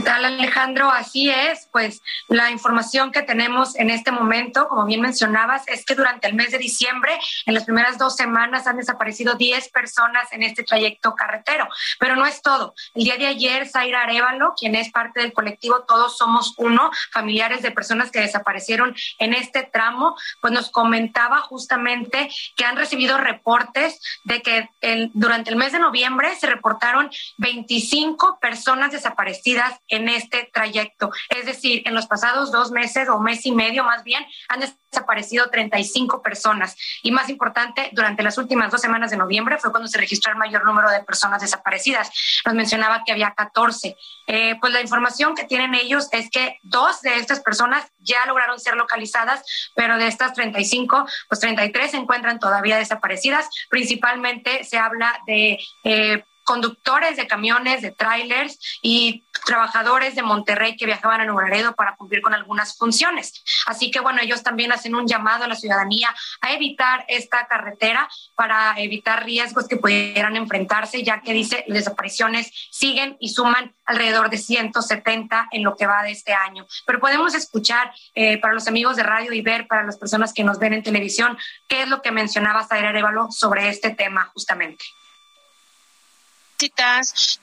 [0.00, 0.90] tal, Alejandro?
[0.90, 5.94] Así es, pues la información que tenemos en este momento, como bien mencionabas, es que
[5.94, 10.42] durante el mes de diciembre, en las primeras dos semanas, han desaparecido 10 personas en
[10.42, 11.68] este trayecto carretero.
[11.98, 12.74] Pero no es todo.
[12.94, 17.62] El día de ayer, Zaira Arevalo, quien es parte del colectivo Todos Somos Uno, familiares
[17.62, 24.00] de personas que desaparecieron en este tramo, pues nos comentaba justamente que han recibido reportes
[24.24, 30.48] de que el, durante el mes de noviembre se reportaron 25 personas desaparecidas en este
[30.52, 31.10] trayecto.
[31.28, 35.50] Es decir, en los pasados dos meses o mes y medio más bien han desaparecido
[35.50, 36.76] 35 personas.
[37.02, 40.38] Y más importante, durante las últimas dos semanas de noviembre fue cuando se registró el
[40.38, 42.10] mayor número de personas desaparecidas.
[42.46, 43.96] Nos mencionaba que había 14.
[44.26, 48.58] Eh, pues la información que tienen ellos es que dos de estas personas ya lograron
[48.58, 49.42] ser localizadas,
[49.74, 53.48] pero de estas 35, pues 33 se encuentran todavía desaparecidas.
[53.68, 55.58] Principalmente se habla de...
[55.84, 61.76] Eh, conductores de camiones, de trailers y trabajadores de Monterrey que viajaban a Nuevo Laredo
[61.76, 63.44] para cumplir con algunas funciones.
[63.66, 68.08] Así que bueno, ellos también hacen un llamado a la ciudadanía a evitar esta carretera
[68.34, 74.38] para evitar riesgos que pudieran enfrentarse, ya que dice desapariciones siguen y suman alrededor de
[74.38, 76.66] 170 en lo que va de este año.
[76.84, 80.42] Pero podemos escuchar eh, para los amigos de radio y ver para las personas que
[80.42, 84.84] nos ven en televisión qué es lo que mencionaba Zaira Arevalo sobre este tema justamente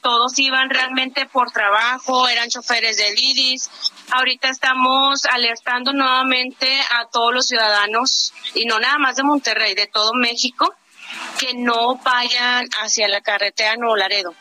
[0.02, 3.70] todos iban realmente por trabajo, eran choferes de Lidis.
[4.12, 9.88] Ahorita estamos alertando nuevamente a todos los ciudadanos, y no nada más de Monterrey, de
[9.88, 10.74] todo México,
[11.40, 14.36] que no vayan hacia la carretera Nuevo Laredo,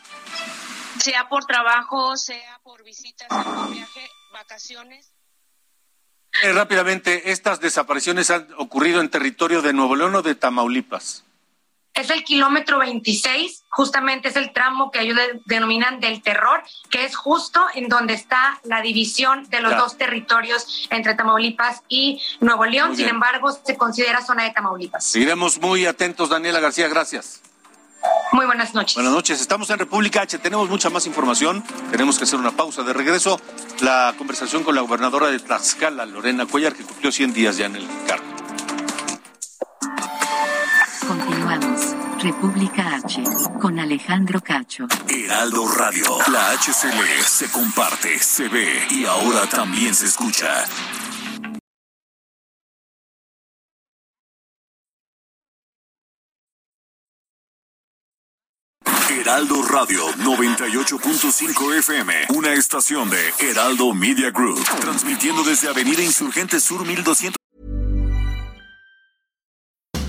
[0.99, 5.11] sea por trabajo, sea por visitas, por viaje, vacaciones.
[6.43, 11.23] Eh, rápidamente, ¿estas desapariciones han ocurrido en territorio de Nuevo León o de Tamaulipas?
[11.97, 17.15] Es el kilómetro 26, justamente es el tramo que ellos denominan del terror, que es
[17.15, 22.95] justo en donde está la división de los dos territorios entre Tamaulipas y Nuevo León.
[22.95, 25.03] Sin embargo, se considera zona de Tamaulipas.
[25.03, 27.41] Seguiremos muy atentos, Daniela García, gracias.
[28.31, 28.93] Muy buenas noches.
[28.95, 29.41] Buenas noches.
[29.41, 30.37] Estamos en República H.
[30.37, 31.63] Tenemos mucha más información.
[31.91, 32.83] Tenemos que hacer una pausa.
[32.83, 33.41] De regreso,
[33.81, 37.77] la conversación con la gobernadora de Tlaxcala, Lorena Cuellar, que cumplió 100 días ya en
[37.77, 38.25] el cargo.
[42.27, 43.23] República H,
[43.61, 44.85] con Alejandro Cacho.
[45.07, 50.65] Heraldo Radio, la HCL se comparte, se ve y ahora también se escucha.
[59.09, 66.85] Heraldo Radio 98.5 FM, una estación de Heraldo Media Group, transmitiendo desde Avenida Insurgente Sur
[66.85, 67.37] 1200.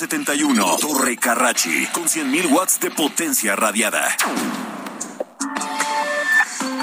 [0.00, 4.04] 71 Torre Carrachi con 100.000 watts de potencia radiada.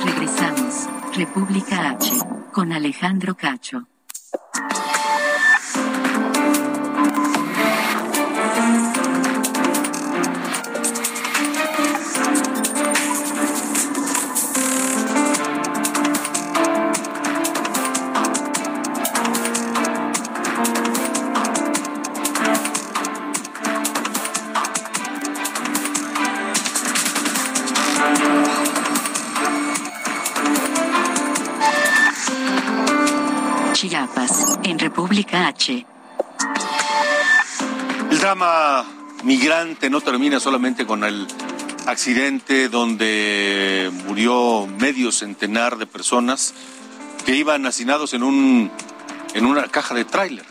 [0.06, 0.88] Regresamos.
[1.16, 2.12] República H
[2.54, 3.88] con Alejandro Cacho.
[34.70, 35.86] En República H.
[38.12, 38.86] El drama
[39.24, 41.28] migrante no termina solamente con el
[41.86, 46.54] accidente donde murió medio centenar de personas
[47.26, 48.72] que iban hacinados en, un,
[49.34, 50.46] en una caja de tráiler.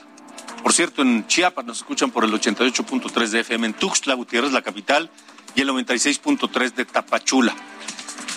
[0.63, 4.63] Por cierto, en Chiapas nos escuchan por el 88.3 de FM, en Tuxtla Gutiérrez, la
[4.63, 5.11] capital,
[5.55, 7.55] y el 96.3 de Tapachula.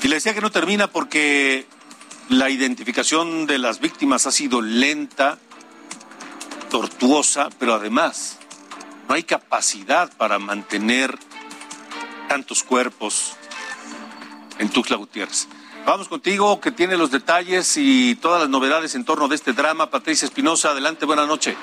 [0.03, 1.65] Y le decía que no termina porque
[2.29, 5.39] la identificación de las víctimas ha sido lenta,
[6.69, 8.39] tortuosa, pero además
[9.07, 11.15] no hay capacidad para mantener
[12.27, 13.35] tantos cuerpos
[14.59, 15.47] en Tuxtla Gutiérrez.
[15.85, 19.89] Vamos contigo, que tiene los detalles y todas las novedades en torno de este drama.
[19.89, 21.55] Patricia Espinosa, adelante, buenas noches.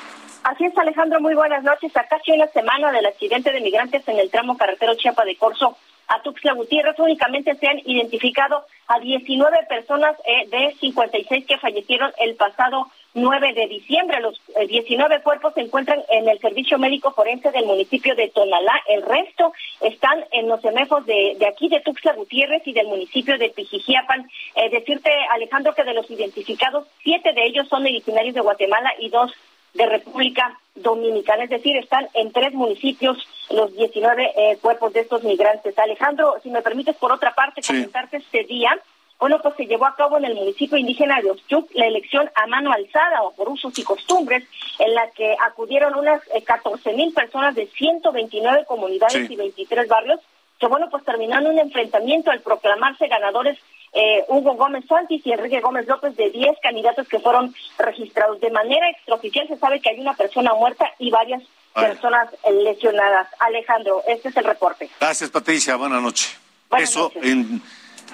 [0.43, 1.97] Así es, Alejandro, muy buenas noches.
[1.97, 5.77] A casi una semana del accidente de migrantes en el tramo carretero Chiapa de Corzo
[6.09, 12.13] a Tuxtla Gutiérrez únicamente se han identificado a 19 personas eh, de 56 que fallecieron
[12.19, 14.21] el pasado 9 de diciembre.
[14.21, 18.75] Los 19 eh, cuerpos se encuentran en el servicio médico forense del municipio de Tonalá.
[18.89, 23.49] El resto están en los semefos de, aquí de Tuxtla Gutiérrez y del municipio de
[23.49, 24.29] Pijijiapan.
[24.55, 29.09] Eh, decirte, Alejandro, que de los identificados, siete de ellos son originarios de Guatemala y
[29.09, 29.33] dos
[29.73, 33.19] de República Dominicana, es decir, están en tres municipios
[33.51, 35.79] los 19 eh, cuerpos de estos migrantes.
[35.79, 38.79] Alejandro, si me permites, por otra parte, comentarte este día,
[39.19, 42.47] bueno, pues se llevó a cabo en el municipio indígena de Ochuc la elección a
[42.47, 44.45] mano alzada o por usos y costumbres,
[44.79, 50.21] en la que acudieron unas 14 eh, mil personas de 129 comunidades y 23 barrios,
[50.59, 53.59] que bueno, pues terminaron un enfrentamiento al proclamarse ganadores
[53.93, 58.39] eh, Hugo Gómez Santis y Enrique Gómez López de 10 candidatos que fueron registrados.
[58.41, 61.43] De manera extraoficial se sabe que hay una persona muerta y varias
[61.75, 62.29] personas
[62.63, 63.29] lesionadas.
[63.39, 64.91] Alejandro, este es el reporte.
[65.01, 65.77] Gracias, Patricia.
[65.77, 66.39] Buenas noches.
[66.79, 67.63] Eso En,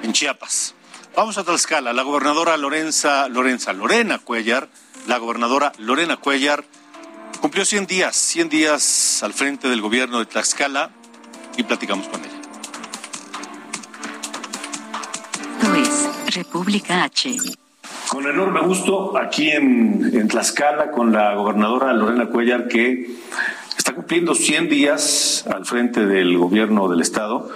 [0.02, 0.76] en Chiapas.
[1.14, 1.92] Vamos a Tlaxcala.
[1.92, 4.68] La gobernadora Lorenza, Lorenza, Lorena Cuellar,
[5.07, 6.64] la gobernadora Lorena Cuellar,
[7.40, 10.90] cumplió 100 días, 100 días al frente del gobierno de Tlaxcala
[11.57, 12.42] y platicamos con ella.
[16.35, 17.37] República H.
[18.09, 23.18] Con enorme gusto aquí en, Tlaxcala con la gobernadora Lorena Cuellar que
[23.92, 27.50] está cumpliendo 100 días al frente del gobierno del estado.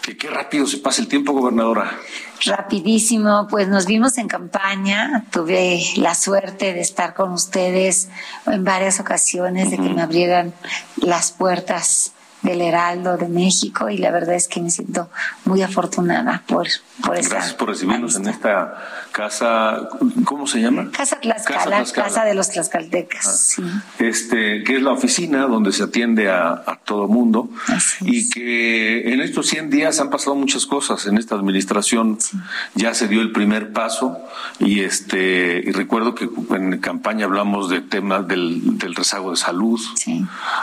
[0.00, 1.98] Que qué rápido se pasa el tiempo, gobernadora.
[2.46, 8.08] Rapidísimo, pues nos vimos en campaña, tuve la suerte de estar con ustedes
[8.46, 10.54] en varias ocasiones, de que me abrieran
[10.96, 15.08] las puertas del Heraldo de México y la verdad es que me siento
[15.44, 16.66] muy afortunada por,
[17.04, 18.74] por Gracias por recibirnos en esta
[19.12, 19.88] casa,
[20.24, 20.90] ¿cómo se llama?
[20.90, 23.32] Casa Tlaxcala, Casa, de los Tlaxcaltecas, ah.
[23.32, 23.62] sí.
[23.98, 27.50] Este, que es la oficina donde se atiende a, a todo mundo
[28.00, 31.06] y que en estos 100 días han pasado muchas cosas.
[31.06, 32.18] En esta administración
[32.74, 34.18] ya se dio el primer paso
[34.58, 39.80] y este y recuerdo que en campaña hablamos de temas del, del rezago de salud,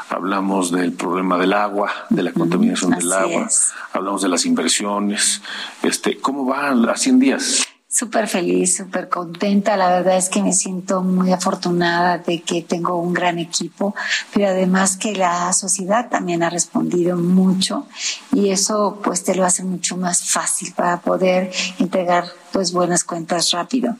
[0.10, 1.69] hablamos del problema del agua,
[2.10, 3.48] de la contaminación del agua,
[3.94, 5.42] hablamos de las inversiones.
[5.84, 7.66] Este, ¿Cómo van a 100 días?
[7.92, 9.76] Súper feliz, súper contenta.
[9.76, 13.96] La verdad es que me siento muy afortunada de que tengo un gran equipo,
[14.32, 17.88] pero además que la sociedad también ha respondido mucho
[18.32, 23.52] y eso pues te lo hace mucho más fácil para poder entregar pues buenas cuentas
[23.52, 23.96] rápido.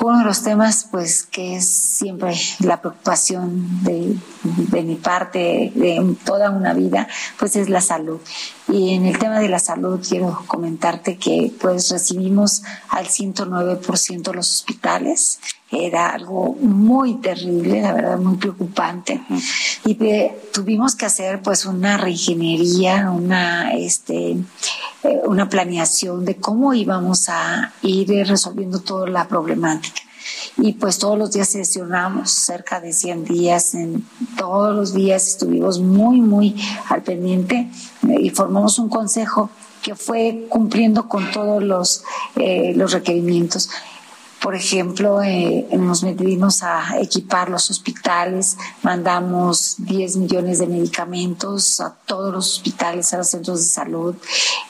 [0.00, 6.16] Uno de los temas pues que es siempre la preocupación de, de mi parte, de
[6.24, 8.20] toda una vida, pues es la salud.
[8.68, 14.52] Y en el tema de la salud quiero comentarte que pues recibimos al 109% los
[14.52, 15.38] hospitales
[15.70, 19.20] era algo muy terrible, la verdad, muy preocupante.
[19.84, 19.98] Y
[20.52, 27.72] tuvimos que hacer pues una reingeniería, una, este, eh, una planeación de cómo íbamos a
[27.82, 30.02] ir resolviendo toda la problemática
[30.56, 35.80] y pues todos los días sesionamos cerca de 100 días, en todos los días estuvimos
[35.80, 36.54] muy, muy
[36.88, 37.68] al pendiente
[38.08, 39.50] eh, y formamos un consejo
[39.82, 42.04] que fue cumpliendo con todos los,
[42.36, 43.68] eh, los requerimientos.
[44.40, 51.94] Por ejemplo, eh, nos metimos a equipar los hospitales, mandamos 10 millones de medicamentos a
[52.06, 54.14] todos los hospitales, a los centros de salud,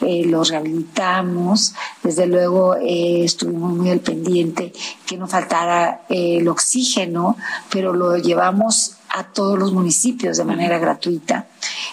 [0.01, 1.75] eh, los rehabilitamos.
[2.03, 4.73] Desde luego eh, estuvimos muy al pendiente
[5.07, 7.37] que no faltara eh, el oxígeno,
[7.71, 11.47] pero lo llevamos a todos los municipios de manera gratuita.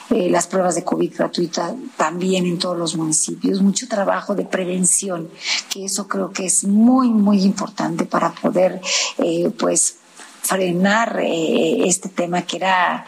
[0.10, 3.62] Eh, las pruebas de COVID gratuita también en todos los municipios.
[3.62, 5.30] Mucho trabajo de prevención,
[5.70, 8.82] que eso creo que es muy, muy importante para poder,
[9.20, 9.98] eh, pues,
[10.42, 13.06] frenar eh, este tema que era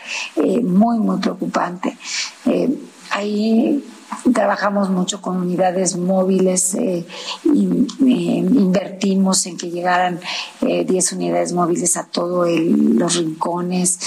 [0.61, 1.97] muy, muy preocupante.
[3.09, 3.83] ahí
[4.33, 7.05] trabajamos mucho con unidades móviles, eh,
[7.43, 10.19] invertimos en que llegaran
[10.61, 13.99] 10 eh, unidades móviles a todos los rincones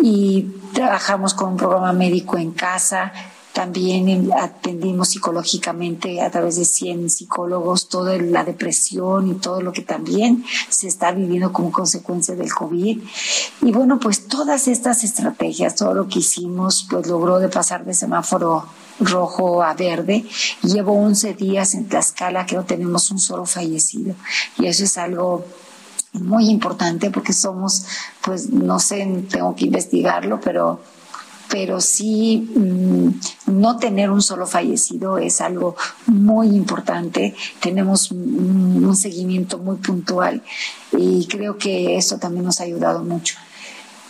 [0.00, 3.12] y trabajamos con un programa médico en casa.
[3.52, 9.82] También atendimos psicológicamente a través de 100 psicólogos toda la depresión y todo lo que
[9.82, 13.02] también se está viviendo como consecuencia del COVID.
[13.60, 17.92] Y bueno, pues todas estas estrategias, todo lo que hicimos, pues logró de pasar de
[17.92, 18.64] semáforo
[19.00, 20.24] rojo a verde.
[20.62, 24.14] Llevo 11 días en Tlaxcala que no tenemos un solo fallecido.
[24.58, 25.44] Y eso es algo
[26.12, 27.86] muy importante porque somos,
[28.22, 30.80] pues no sé, tengo que investigarlo, pero
[31.52, 33.08] pero sí mm,
[33.60, 35.76] no tener un solo fallecido es algo
[36.06, 37.34] muy importante.
[37.60, 40.42] Tenemos un seguimiento muy puntual
[40.96, 43.36] y creo que eso también nos ha ayudado mucho.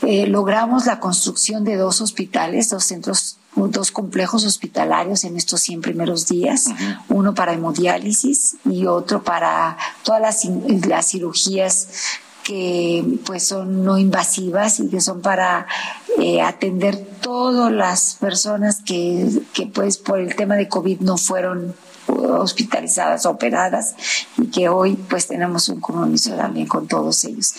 [0.03, 5.83] Eh, logramos la construcción de dos hospitales, dos centros dos complejos hospitalarios en estos 100
[5.83, 6.67] primeros días,
[7.09, 10.45] uno para hemodiálisis y otro para todas las,
[10.87, 11.89] las cirugías
[12.45, 15.67] que pues son no invasivas y que son para
[16.19, 21.75] eh, atender todas las personas que, que pues por el tema de COVID no fueron
[22.09, 23.95] hospitalizadas, operadas
[24.39, 27.55] y que hoy pues tenemos un compromiso también con todos ellos.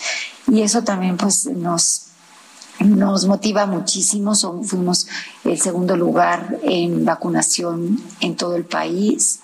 [0.46, 2.03] Y eso también pues nos
[2.80, 4.34] nos motiva muchísimo.
[4.34, 5.06] fuimos
[5.44, 9.40] el segundo lugar en vacunación en todo el país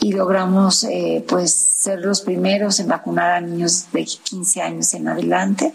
[0.00, 5.08] y logramos eh, pues ser los primeros en vacunar a niños de 15 años en
[5.08, 5.74] adelante.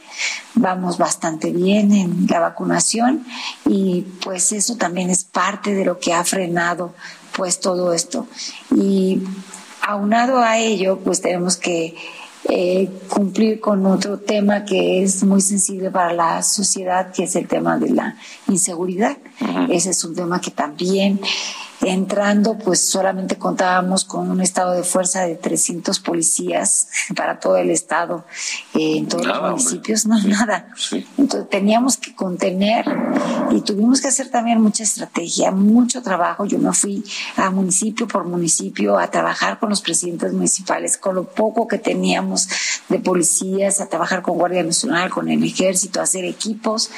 [0.53, 3.25] Vamos bastante bien en la vacunación
[3.65, 6.93] y pues eso también es parte de lo que ha frenado
[7.35, 8.27] pues todo esto.
[8.75, 9.23] Y
[9.81, 11.95] aunado a ello pues tenemos que
[12.49, 17.47] eh, cumplir con otro tema que es muy sensible para la sociedad, que es el
[17.47, 18.17] tema de la
[18.47, 19.17] inseguridad.
[19.69, 21.19] Ese es un tema que también
[21.83, 27.71] entrando, pues solamente contábamos con un estado de fuerza de 300 policías para todo el
[27.71, 28.25] estado,
[28.73, 30.67] eh, en todos los municipios, no, nada.
[31.17, 32.85] Entonces teníamos que contener
[33.51, 36.45] y tuvimos que hacer también mucha estrategia, mucho trabajo.
[36.45, 37.03] Yo me fui
[37.37, 42.47] a municipio por municipio a trabajar con los presidentes municipales, con lo poco que teníamos
[42.89, 46.89] de policías, a trabajar con Guardia Nacional, con el Ejército, a hacer equipos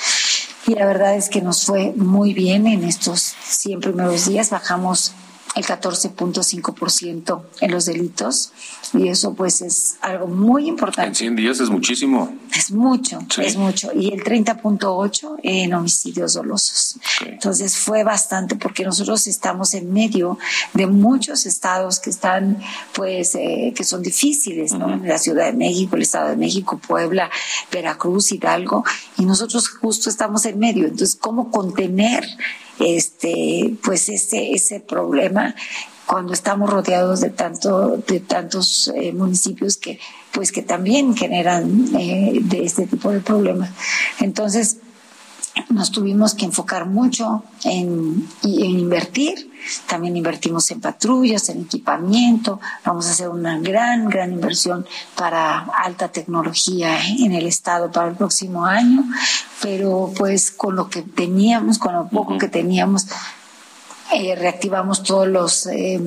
[0.66, 4.50] y la verdad es que nos fue muy bien en estos 100 primeros días.
[4.50, 5.14] Bajamos
[5.56, 8.52] el 14.5% en los delitos
[8.94, 11.10] y eso pues es algo muy importante.
[11.10, 12.36] En 100 días es muchísimo.
[12.56, 13.92] Es mucho, es mucho.
[13.94, 16.98] Y el 30.8 en homicidios dolosos.
[17.26, 20.38] Entonces fue bastante porque nosotros estamos en medio
[20.74, 22.60] de muchos estados que están
[22.94, 24.98] pues eh, que son difíciles, ¿no?
[24.98, 27.30] La Ciudad de México, el Estado de México, Puebla,
[27.72, 28.84] Veracruz, Hidalgo
[29.18, 30.86] y nosotros justo estamos en medio.
[30.86, 32.26] Entonces, ¿cómo contener
[32.80, 35.56] este, pues ese, ese problema
[36.06, 40.00] cuando estamos rodeados de tanto de tantos eh, municipios que
[40.32, 43.70] pues que también generan eh, de este tipo de problemas.
[44.20, 44.78] Entonces
[45.70, 49.52] nos tuvimos que enfocar mucho en, en invertir.
[49.88, 54.86] También invertimos en patrullas, en equipamiento, vamos a hacer una gran, gran inversión
[55.16, 59.06] para alta tecnología en el Estado para el próximo año,
[59.62, 63.08] pero pues con lo que teníamos, con lo poco que teníamos,
[64.14, 65.68] eh, reactivamos todos los...
[65.68, 66.02] Eh,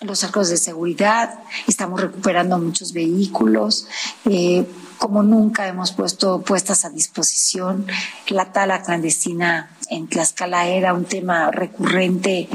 [0.00, 3.86] los arcos de seguridad, estamos recuperando muchos vehículos,
[4.24, 4.66] eh,
[4.98, 7.86] como nunca hemos puesto puestas a disposición.
[8.28, 12.48] La tala clandestina en Tlaxcala era un tema recurrente.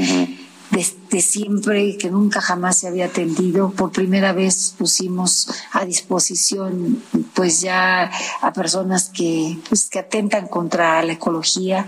[0.70, 3.72] desde siempre que nunca jamás se había atendido.
[3.72, 7.02] Por primera vez pusimos a disposición
[7.34, 8.12] pues ya
[8.42, 11.86] a personas que, pues, que atentan contra la ecología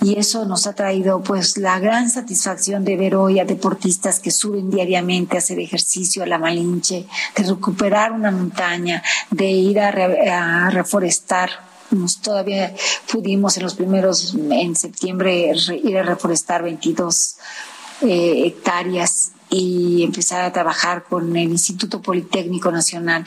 [0.00, 4.30] y eso nos ha traído pues la gran satisfacción de ver hoy a deportistas que
[4.30, 10.70] suben diariamente a hacer ejercicio a la Malinche, de recuperar una montaña, de ir a,
[10.70, 11.50] reforestar.
[12.22, 12.74] Todavía
[13.10, 17.36] pudimos en los primeros, en septiembre, ir a reforestar 22
[18.02, 23.24] eh, hectáreas y empezar a trabajar con el Instituto Politécnico Nacional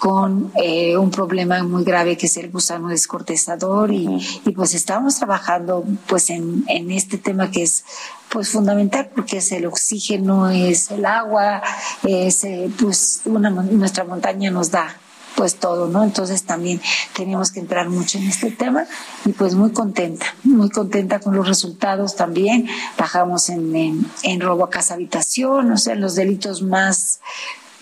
[0.00, 4.08] con eh, un problema muy grave que es el gusano descortezador y,
[4.46, 7.84] y pues estamos trabajando pues en, en, este tema que es
[8.30, 11.62] pues fundamental porque es el oxígeno, es el agua,
[12.02, 14.96] es eh, pues una, nuestra montaña nos da
[15.36, 16.02] pues todo, ¿no?
[16.02, 16.80] Entonces también
[17.14, 18.86] tenemos que entrar mucho en este tema
[19.26, 22.68] y pues muy contenta, muy contenta con los resultados también.
[22.98, 27.20] Bajamos en, en, en robo a casa habitación, o sea, los delitos más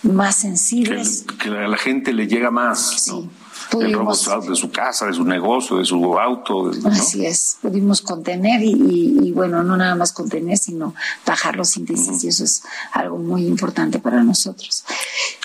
[0.02, 1.24] más sensibles.
[1.42, 3.02] Que, a la gente le llega más.
[3.02, 3.28] Sí.
[3.72, 6.70] El robo de su casa, de su negocio, de su auto.
[6.86, 10.94] Así es, pudimos contener y, bueno, no nada más contener, sino
[11.26, 14.84] bajar los índices y eso es algo muy importante para nosotros.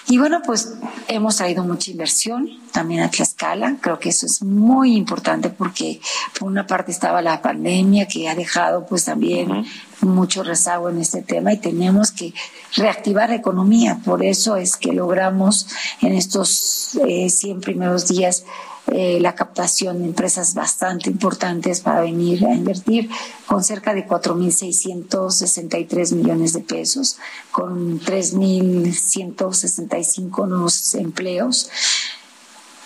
[0.08, 0.74] Y bueno, pues
[1.10, 3.78] hemos traído mucha inversión también a Tlaxcala.
[3.82, 6.00] Creo que eso es muy importante porque
[6.40, 9.66] por una parte estaba la pandemia que ha dejado pues también
[10.06, 12.34] mucho rezago en este tema y tenemos que
[12.76, 14.00] reactivar la economía.
[14.04, 15.68] Por eso es que logramos
[16.02, 18.44] en estos eh, 100 primeros días
[18.88, 23.10] eh, la captación de empresas bastante importantes para venir a invertir,
[23.48, 27.16] con cerca de 4.663 millones de pesos,
[27.52, 31.70] con 3.165 nuevos empleos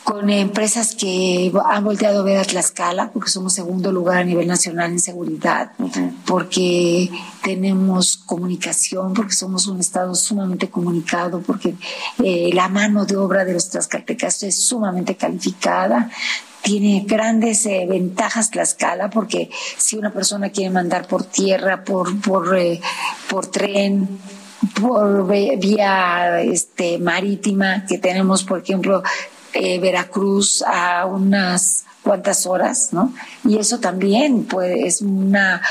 [0.07, 4.47] con empresas que han volteado a ver a Tlaxcala, porque somos segundo lugar a nivel
[4.47, 5.73] nacional en seguridad,
[6.25, 7.11] porque
[7.43, 11.75] tenemos comunicación, porque somos un estado sumamente comunicado, porque
[12.23, 16.09] eh, la mano de obra de los tlaxcaltecas es sumamente calificada,
[16.61, 22.57] tiene grandes eh, ventajas Tlaxcala porque si una persona quiere mandar por tierra, por por
[22.57, 22.79] eh,
[23.29, 24.07] por tren,
[24.79, 29.03] por vía este marítima que tenemos por ejemplo
[29.59, 33.13] eh, Veracruz a unas cuantas horas, ¿no?
[33.43, 35.61] Y eso también pues, es una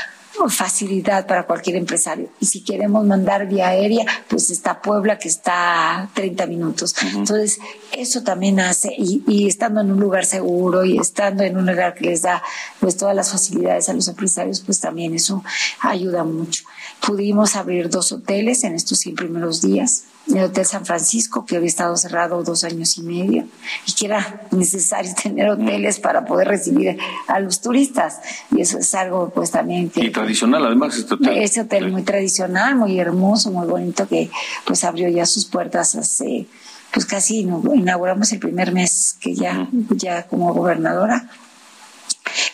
[0.49, 2.29] facilidad para cualquier empresario.
[2.39, 6.95] Y si queremos mandar vía aérea, pues está Puebla que está a 30 minutos.
[7.15, 7.59] Entonces,
[7.91, 11.95] eso también hace, y, y, estando en un lugar seguro y estando en un lugar
[11.95, 12.43] que les da
[12.79, 15.43] pues todas las facilidades a los empresarios, pues también eso
[15.79, 16.63] ayuda mucho.
[17.05, 21.67] Pudimos abrir dos hoteles en estos 100 primeros días el Hotel San Francisco, que había
[21.67, 23.47] estado cerrado dos años y medio,
[23.85, 26.97] y que era necesario tener hoteles para poder recibir
[27.27, 28.19] a los turistas.
[28.51, 30.05] Y eso es algo, pues también que.
[30.05, 31.37] Y tradicional, además, este hotel.
[31.37, 34.29] Ese hotel muy tradicional, muy hermoso, muy bonito, que
[34.65, 36.47] pues abrió ya sus puertas hace.
[36.91, 41.29] Pues casi inauguramos el primer mes que ya, ya como gobernadora.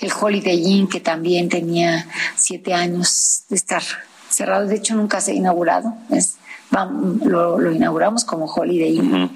[0.01, 3.83] El Holiday Inn, que también tenía siete años de estar
[4.29, 5.95] cerrado, de hecho nunca se ha inaugurado.
[6.09, 6.35] Es,
[7.23, 9.31] lo, inauguramos como Holiday Inn.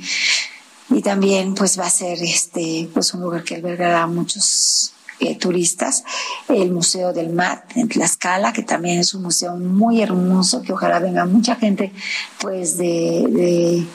[0.90, 5.36] Y también pues va a ser este pues un lugar que albergará a muchos eh,
[5.36, 6.04] turistas,
[6.48, 11.00] el Museo del Mar en Tlaxcala, que también es un museo muy hermoso, que ojalá
[11.00, 11.92] venga mucha gente
[12.40, 13.88] pues de, de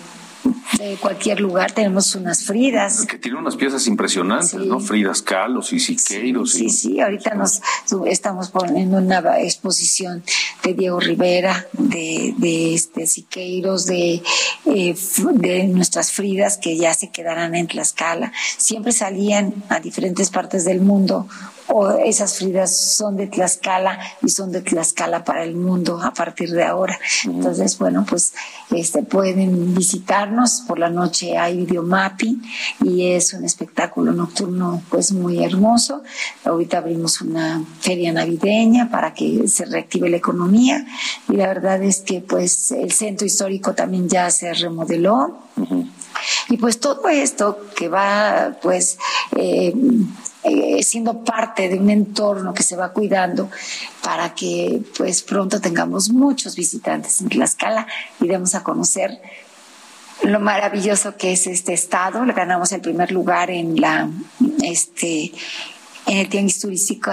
[1.00, 1.72] cualquier lugar.
[1.72, 3.06] Tenemos unas Fridas.
[3.06, 4.80] Que tiene unas piezas impresionantes, ¿no?
[4.80, 6.52] Fridas Kahlo y Siqueiros.
[6.52, 7.60] Sí, sí, ahorita nos
[8.06, 10.22] estamos poniendo una exposición
[10.62, 14.22] de Diego Rivera, de, de este Siqueiros, de,
[14.66, 14.94] eh,
[15.34, 18.32] de nuestras Fridas que ya se quedarán en Tlaxcala.
[18.58, 21.28] Siempre salían a diferentes partes del mundo
[21.74, 26.50] o esas Fridas son de Tlaxcala y son de Tlaxcala para el mundo a partir
[26.50, 26.98] de ahora.
[27.24, 28.34] Entonces, bueno, pues
[28.70, 30.64] este, pueden visitarnos.
[30.68, 32.42] Por la noche hay videomapping
[32.84, 36.02] y es un espectáculo nocturno pues muy hermoso.
[36.44, 40.84] Ahorita abrimos una feria navideña para que se reactive la economía
[41.30, 45.38] y la verdad es que pues el centro histórico también ya se remodeló.
[46.50, 48.98] Y pues todo esto que va pues
[49.36, 49.74] eh,
[50.44, 53.48] eh, siendo parte de un entorno que se va cuidando
[54.02, 57.86] para que pues pronto tengamos muchos visitantes en Tlaxcala
[58.20, 59.20] y demos a conocer
[60.22, 62.24] lo maravilloso que es este estado.
[62.24, 64.08] Le ganamos el primer lugar en la
[64.62, 65.32] este
[66.06, 67.12] en el tianguis turístico,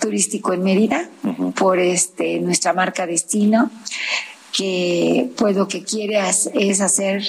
[0.00, 1.08] turístico en Mérida
[1.56, 3.70] por este nuestra marca destino
[4.52, 6.20] que pues lo que quiere
[6.54, 7.22] es hacer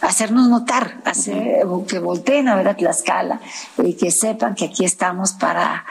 [0.00, 3.40] hacernos notar, hacer que volteen a ver a Tlaxcala
[3.82, 5.84] y que sepan que aquí estamos para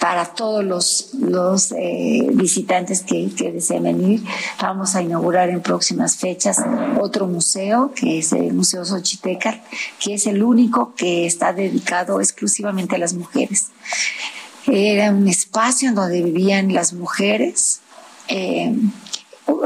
[0.00, 4.24] para todos los, los eh, visitantes que, que, deseen venir.
[4.58, 6.56] Vamos a inaugurar en próximas fechas
[6.98, 9.60] otro museo, que es el Museo Xochiteca,
[10.02, 13.66] que es el único que está dedicado exclusivamente a las mujeres.
[14.66, 17.80] Era un espacio en donde vivían las mujeres.
[18.28, 18.74] Eh,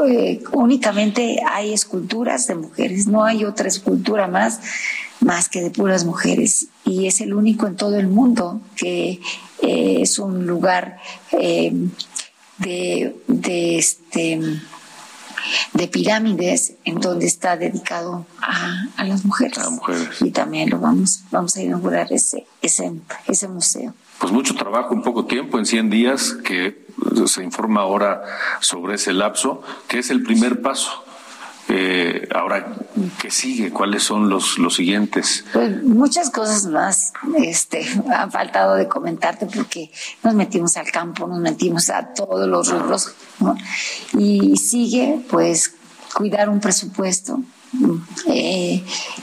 [0.07, 4.61] eh, únicamente hay esculturas de mujeres, no hay otra escultura más
[5.21, 9.21] más que de puras mujeres y es el único en todo el mundo que
[9.63, 10.99] eh, es un lugar
[11.33, 11.73] eh,
[12.59, 14.41] de, de este
[15.73, 19.59] de pirámides en donde está dedicado a, a, las mujeres.
[20.21, 22.93] Y también lo vamos, vamos a inaugurar ese, ese,
[23.27, 23.95] ese museo.
[24.19, 26.84] Pues mucho trabajo en poco tiempo, en 100 días, que
[27.27, 28.23] se informa ahora
[28.61, 31.05] sobre ese lapso, que es el primer paso.
[31.69, 32.77] Eh, ahora,
[33.19, 33.71] ¿qué sigue?
[33.71, 35.45] ¿Cuáles son los, los siguientes?
[35.53, 39.91] Pues muchas cosas más este, han faltado de comentarte porque
[40.23, 43.15] nos metimos al campo, nos metimos a todos los rubros,
[44.13, 45.75] Y sigue, pues,
[46.15, 47.41] cuidar un presupuesto,
[48.29, 48.83] eh,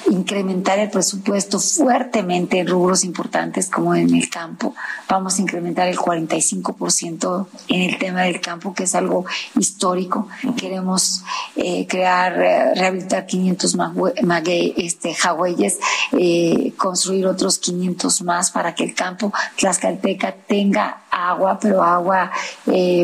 [0.09, 4.75] incrementar el presupuesto fuertemente en rubros importantes como en el campo.
[5.09, 9.25] Vamos a incrementar el 45% en el tema del campo, que es algo
[9.57, 10.27] histórico.
[10.57, 11.23] Queremos
[11.55, 15.15] eh, crear, eh, rehabilitar 500 mague, este,
[16.13, 22.31] eh, construir otros 500 más para que el campo tlaxcalteca tenga agua, pero agua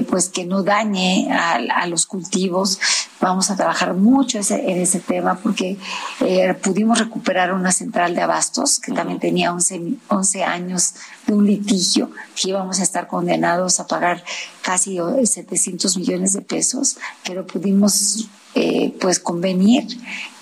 [0.10, 2.80] pues que no dañe a, los cultivos.
[3.20, 5.78] Vamos a trabajar mucho en ese tema porque
[6.20, 10.94] eh, pudimos recuperar una central de abastos que también tenía 11, 11 años
[11.26, 14.24] de un litigio que íbamos a estar condenados a pagar
[14.62, 19.86] casi 700 millones de pesos, pero pudimos eh, pues convenir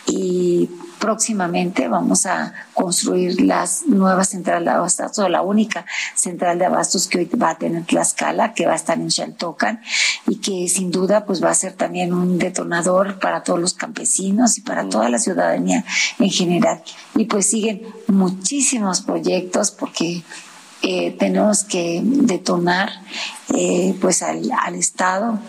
[0.08, 0.70] y
[1.06, 5.86] próximamente vamos a construir las nuevas centrales de abastos, o la única
[6.16, 9.82] central de abastos que hoy va a tener Tlaxcala, que va a estar en Xaltocan
[10.26, 14.58] y que sin duda pues va a ser también un detonador para todos los campesinos
[14.58, 15.86] y para toda la ciudadanía
[16.18, 16.82] en general.
[17.14, 20.24] Y pues siguen muchísimos proyectos porque
[20.82, 22.90] eh, tenemos que detonar
[23.54, 25.40] eh, pues al, al Estado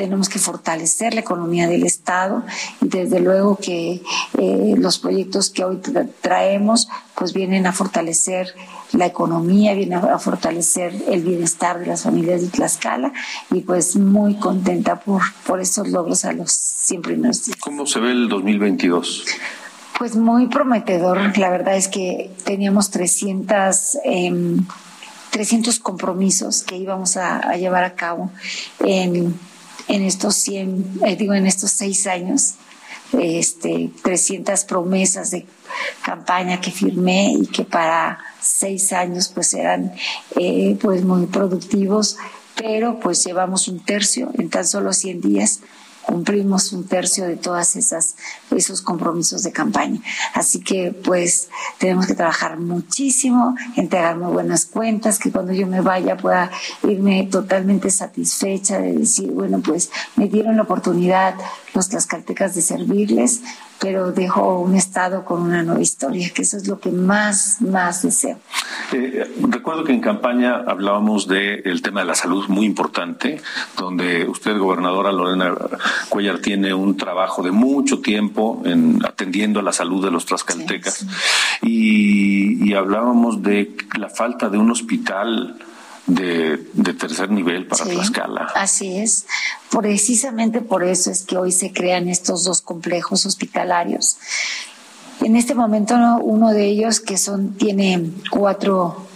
[0.00, 2.42] tenemos que fortalecer la economía del Estado
[2.80, 4.00] y desde luego que
[4.38, 5.78] eh, los proyectos que hoy
[6.22, 8.54] traemos pues vienen a fortalecer
[8.92, 13.12] la economía, vienen a fortalecer el bienestar de las familias de Tlaxcala
[13.50, 17.58] y pues muy contenta por, por estos logros a los 100 primeros días.
[17.60, 19.26] ¿Cómo se ve el 2022?
[19.98, 21.36] Pues muy prometedor.
[21.36, 23.98] La verdad es que teníamos 300...
[25.30, 28.32] 300 compromisos que íbamos a, a llevar a cabo
[28.80, 29.32] en
[29.90, 32.54] en estos 100, eh, digo, en estos seis años,
[33.18, 35.46] este, 300 promesas de
[36.02, 39.92] campaña que firmé y que para seis años pues eran
[40.36, 42.16] eh, pues muy productivos,
[42.54, 45.60] pero pues llevamos un tercio en tan solo 100 días
[46.02, 48.16] cumplimos un tercio de todas esas
[48.50, 50.00] esos compromisos de campaña.
[50.34, 51.48] Así que pues
[51.78, 56.50] tenemos que trabajar muchísimo, entregar muy buenas cuentas, que cuando yo me vaya pueda
[56.82, 61.34] irme totalmente satisfecha de decir, bueno, pues me dieron la oportunidad
[61.74, 63.42] los tlaxcaltecas de servirles,
[63.80, 68.02] pero dejo un estado con una nueva historia, que eso es lo que más, más
[68.02, 68.38] deseo.
[68.92, 73.40] Eh, recuerdo que en campaña hablábamos del tema de la salud muy importante,
[73.76, 75.54] donde usted, gobernadora Lorena
[76.08, 81.06] Cuellar, tiene un trabajo de mucho tiempo en atendiendo a la salud de los tlaxcaltecas.
[81.62, 85.56] Y, y hablábamos de la falta de un hospital
[86.06, 86.58] de,
[86.98, 88.52] tercer nivel para Tlaxcala.
[88.54, 89.26] Así es.
[89.70, 94.16] Precisamente por eso es que hoy se crean estos dos complejos hospitalarios.
[95.22, 99.06] En este momento uno de ellos que son tiene cuatro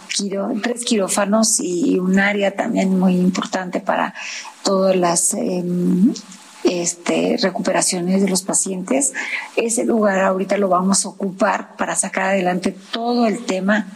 [0.63, 4.15] tres quirófanos y un área también muy importante para
[4.63, 6.13] todas las em,
[6.63, 9.13] este, recuperaciones de los pacientes.
[9.57, 13.87] Ese lugar ahorita lo vamos a ocupar para sacar adelante todo el tema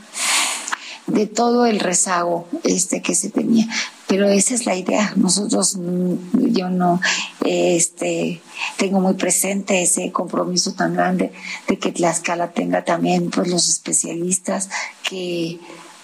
[1.08, 3.66] de todo el rezago este que se tenía.
[4.06, 5.12] Pero esa es la idea.
[5.16, 7.00] Nosotros, mm, yo no,
[7.44, 8.40] este,
[8.76, 11.32] tengo muy presente ese compromiso tan grande
[11.66, 14.70] de que Tlaxcala tenga también, pues, los especialistas
[15.02, 15.58] que,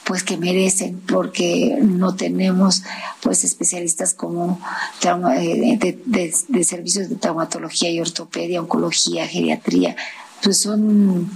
[0.05, 2.83] pues que merecen porque no tenemos
[3.23, 4.61] pues especialistas como
[5.03, 9.97] eh, de, de, servicios de traumatología y ortopedia, oncología, geriatría,
[10.45, 11.31] pues son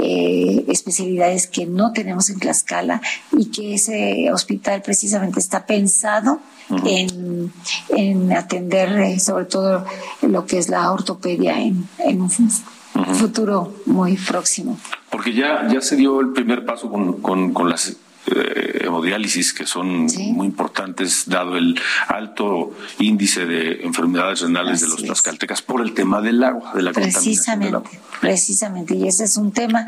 [0.00, 3.02] eh, especialidades que no tenemos en Tlaxcala
[3.32, 6.38] y que ese hospital precisamente está pensado
[6.84, 7.52] en,
[7.88, 9.84] en, atender eh, sobre todo
[10.22, 14.78] lo que es la ortopedia en, en un futuro muy próximo.
[15.10, 17.96] Porque ya, ya se dio el primer paso con, con, con las
[18.26, 25.02] eh, hemodiálisis que son muy importantes dado el alto índice de enfermedades renales de los
[25.02, 29.86] tlaxcaltecas por el tema del agua, de la precisamente, Precisamente, y ese es un tema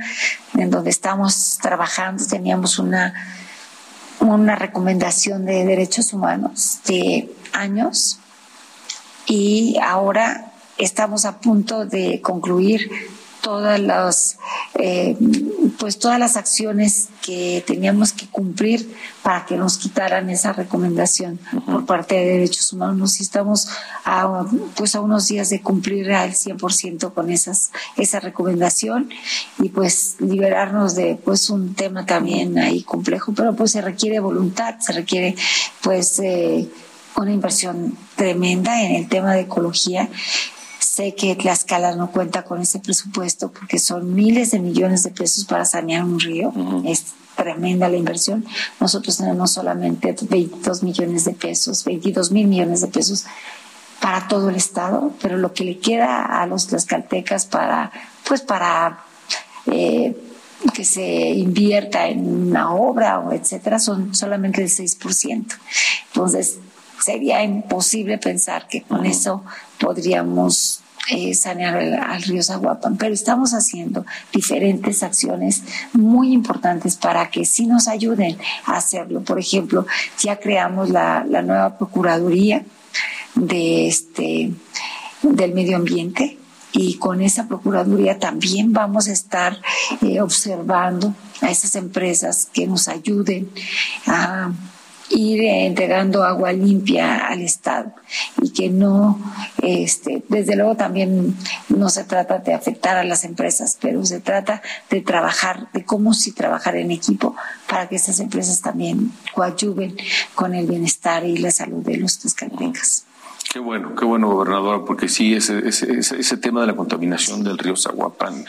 [0.55, 3.15] en donde estamos trabajando, teníamos una
[4.21, 8.19] una recomendación de derechos humanos de años
[9.27, 12.91] y ahora estamos a punto de concluir
[13.41, 14.39] todas las
[14.77, 15.17] eh,
[15.79, 21.87] pues todas las acciones que teníamos que cumplir para que nos quitaran esa recomendación por
[21.87, 23.21] parte de derechos humanos.
[23.21, 23.69] Y estamos
[24.05, 24.45] a,
[24.77, 29.11] pues a unos días de cumplir al 100% con esas esa recomendación
[29.61, 33.33] y pues liberarnos de pues un tema también ahí complejo.
[33.35, 35.37] Pero pues se requiere voluntad se requiere
[35.83, 36.69] pues eh,
[37.17, 40.09] una inversión tremenda en el tema de ecología
[40.85, 45.45] Sé que Tlaxcala no cuenta con ese presupuesto porque son miles de millones de pesos
[45.47, 46.53] para sanear un río.
[46.85, 48.45] Es tremenda la inversión.
[48.79, 53.25] Nosotros tenemos solamente 22 millones de pesos, 22 mil millones de pesos
[53.99, 57.91] para todo el estado, pero lo que le queda a los tlaxcaltecas para,
[58.29, 59.05] pues para
[59.67, 60.15] eh,
[60.75, 65.47] que se invierta en una obra o etcétera son solamente el 6%.
[66.09, 66.59] Entonces,
[67.05, 69.45] sería imposible pensar que con eso
[69.79, 70.81] podríamos
[71.11, 77.67] eh, sanear al río Zaguapan, pero estamos haciendo diferentes acciones muy importantes para que sí
[77.67, 79.21] nos ayuden a hacerlo.
[79.21, 79.87] Por ejemplo,
[80.19, 82.65] ya creamos la, nueva Procuraduría
[83.35, 84.53] de este,
[85.21, 86.39] del Medio Ambiente
[86.73, 89.61] y con esa Procuraduría también vamos a estar
[90.01, 93.51] eh, observando a esas empresas que nos ayuden
[94.07, 94.53] a
[95.15, 97.93] ir entregando agua limpia al Estado
[98.43, 99.19] y que no,
[99.63, 101.37] este, desde luego también
[101.69, 106.15] no se trata de afectar a las empresas, pero se trata de trabajar, de cómo
[106.15, 107.37] sí trabajar en equipo
[107.69, 109.97] para que estas empresas también coadyuven
[110.35, 113.05] con el bienestar y la salud de los tlaxcaltecas.
[113.55, 117.57] Qué bueno, qué bueno, gobernador, porque sí, ese, ese, ese, tema de la contaminación del
[117.57, 118.45] río Zaguapan,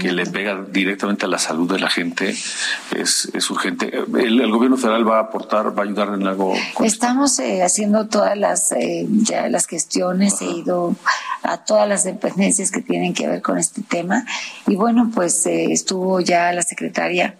[0.00, 3.96] que le pega directamente a la salud de la gente, es, es urgente.
[3.96, 6.54] El, gobierno federal va a aportar, va a ayudar en algo?
[6.82, 10.96] Estamos eh, haciendo todas las, eh, ya las gestiones, he ido
[11.44, 14.26] a todas las dependencias que tienen que ver con este tema.
[14.66, 17.36] Y bueno, pues eh, estuvo ya la secretaria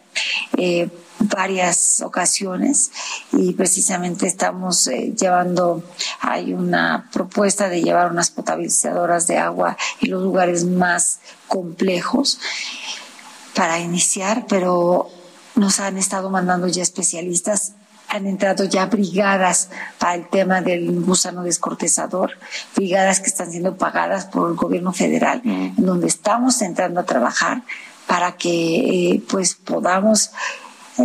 [0.57, 0.89] eh,
[1.21, 2.91] varias ocasiones
[3.33, 5.83] y precisamente estamos eh, llevando,
[6.21, 12.41] hay una propuesta de llevar unas potabilizadoras de agua en los lugares más complejos
[13.55, 15.11] para iniciar, pero
[15.57, 17.73] nos han estado mandando ya especialistas.
[18.11, 22.39] Han entrado ya brigadas para el tema del gusano descortezador,
[22.75, 27.64] brigadas que están siendo pagadas por el gobierno federal, en donde estamos entrando a trabajar
[28.09, 30.33] para que eh, pues podamos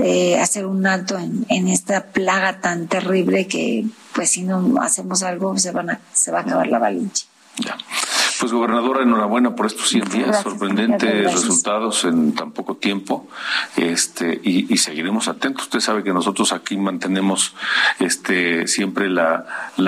[0.04, 3.86] eh, hacer un alto en, en, esta plaga tan terrible que
[4.16, 7.28] pues si no hacemos algo se van a, se va a acabar la valinche.
[8.44, 13.26] Pues gobernadora, enhorabuena por estos 100 días, sorprendentes resultados en tan poco tiempo,
[13.78, 15.64] este y, seguiremos atentos.
[15.64, 17.56] Usted sabe que nosotros aquí mantenemos
[18.00, 19.46] este siempre la,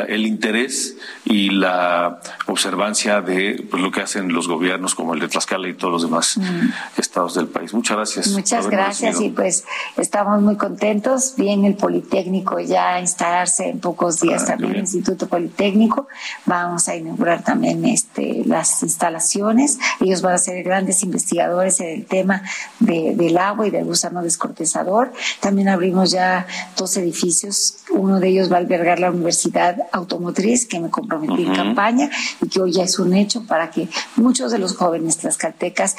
[0.08, 0.96] el interés
[1.26, 5.74] y la observancia de pues, lo que hacen los gobiernos como el de Tlaxcala y
[5.74, 6.70] todos los demás mm.
[6.98, 7.74] estados del país.
[7.74, 8.28] Muchas gracias.
[8.30, 9.66] Muchas gracias y pues
[9.98, 11.34] estamos muy contentos.
[11.36, 16.08] Bien el Politécnico ya a instalarse en pocos días ah, también el Instituto Politécnico.
[16.46, 19.78] Vamos a inaugurar también este las instalaciones.
[20.00, 22.42] Ellos van a ser grandes investigadores en el tema
[22.80, 25.12] del agua y del gusano descortezador.
[25.40, 27.78] También abrimos ya dos edificios.
[27.96, 32.10] Uno de ellos va a albergar la Universidad Automotriz, que me comprometí en campaña
[32.42, 33.88] y que hoy ya es un hecho para que
[34.18, 35.96] muchos de los jóvenes tlaxcaltecas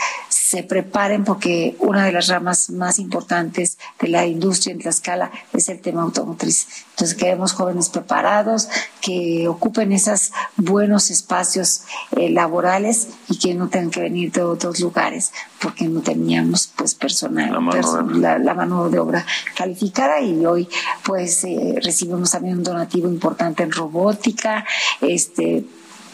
[0.46, 5.68] se preparen porque una de las ramas más importantes de la industria en Tlaxcala es
[5.68, 6.68] el tema automotriz.
[6.90, 8.68] Entonces queremos jóvenes preparados
[9.00, 11.82] que ocupen esos buenos espacios
[12.12, 16.94] eh, laborales y que no tengan que venir de otros lugares porque no teníamos pues
[16.94, 19.26] personal, la mano, de obra
[19.56, 20.68] calificada y hoy
[21.04, 24.64] pues eh, recibimos también un donativo importante en robótica,
[25.00, 25.64] este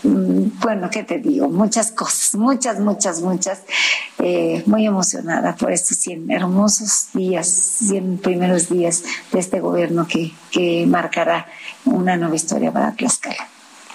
[0.04, 1.48] Mm, bueno, ¿qué te digo?
[1.48, 3.62] Muchas cosas, muchas, muchas, muchas.
[4.18, 10.32] Eh, muy emocionada por estos 100 hermosos días, 100 primeros días de este gobierno que,
[10.50, 11.46] que marcará
[11.84, 13.51] una nueva historia para Tlaxcala.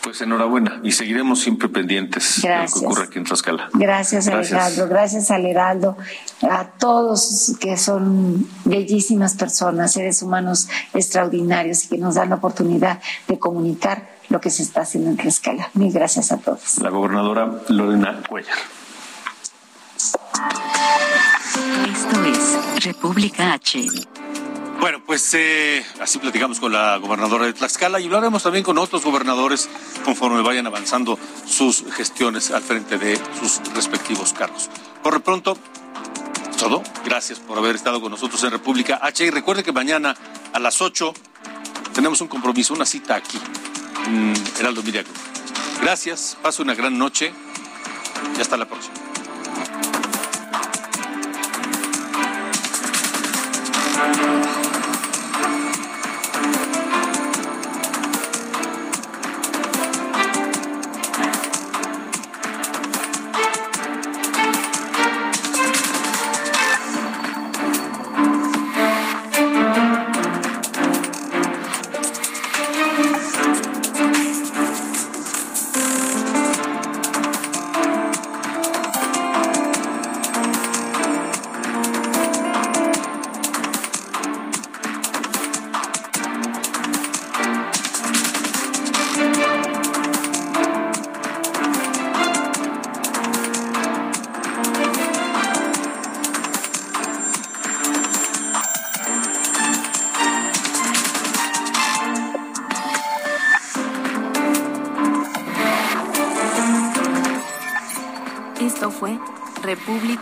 [0.08, 3.70] Pues enhorabuena y seguiremos siempre pendientes de lo que ocurre aquí en Tlaxcala.
[3.74, 4.88] Gracias, Gracias, Alejandro.
[4.88, 5.98] Gracias al Heraldo,
[6.50, 13.02] a todos que son bellísimas personas, seres humanos extraordinarios y que nos dan la oportunidad
[13.28, 15.72] de comunicar lo que se está haciendo en Tlaxcala.
[15.74, 16.78] Mil gracias a todos.
[16.80, 18.56] La gobernadora Lorena Cuellar.
[21.86, 23.86] Esto es República H.
[24.80, 29.04] Bueno, pues eh, así platicamos con la gobernadora de Tlaxcala y hablaremos también con otros
[29.04, 29.70] gobernadores
[30.06, 34.70] conforme vayan avanzando sus gestiones al frente de sus respectivos cargos.
[35.02, 35.58] Por lo pronto,
[36.58, 36.84] todo.
[37.06, 39.26] Gracias por haber estado con nosotros en República H.
[39.26, 40.16] Y recuerde que mañana
[40.54, 41.14] a las 8
[41.94, 43.40] tenemos un compromiso, una cita aquí
[44.06, 45.04] en Heraldo Media
[45.82, 47.34] Gracias, pase una gran noche
[48.38, 49.07] y hasta la próxima.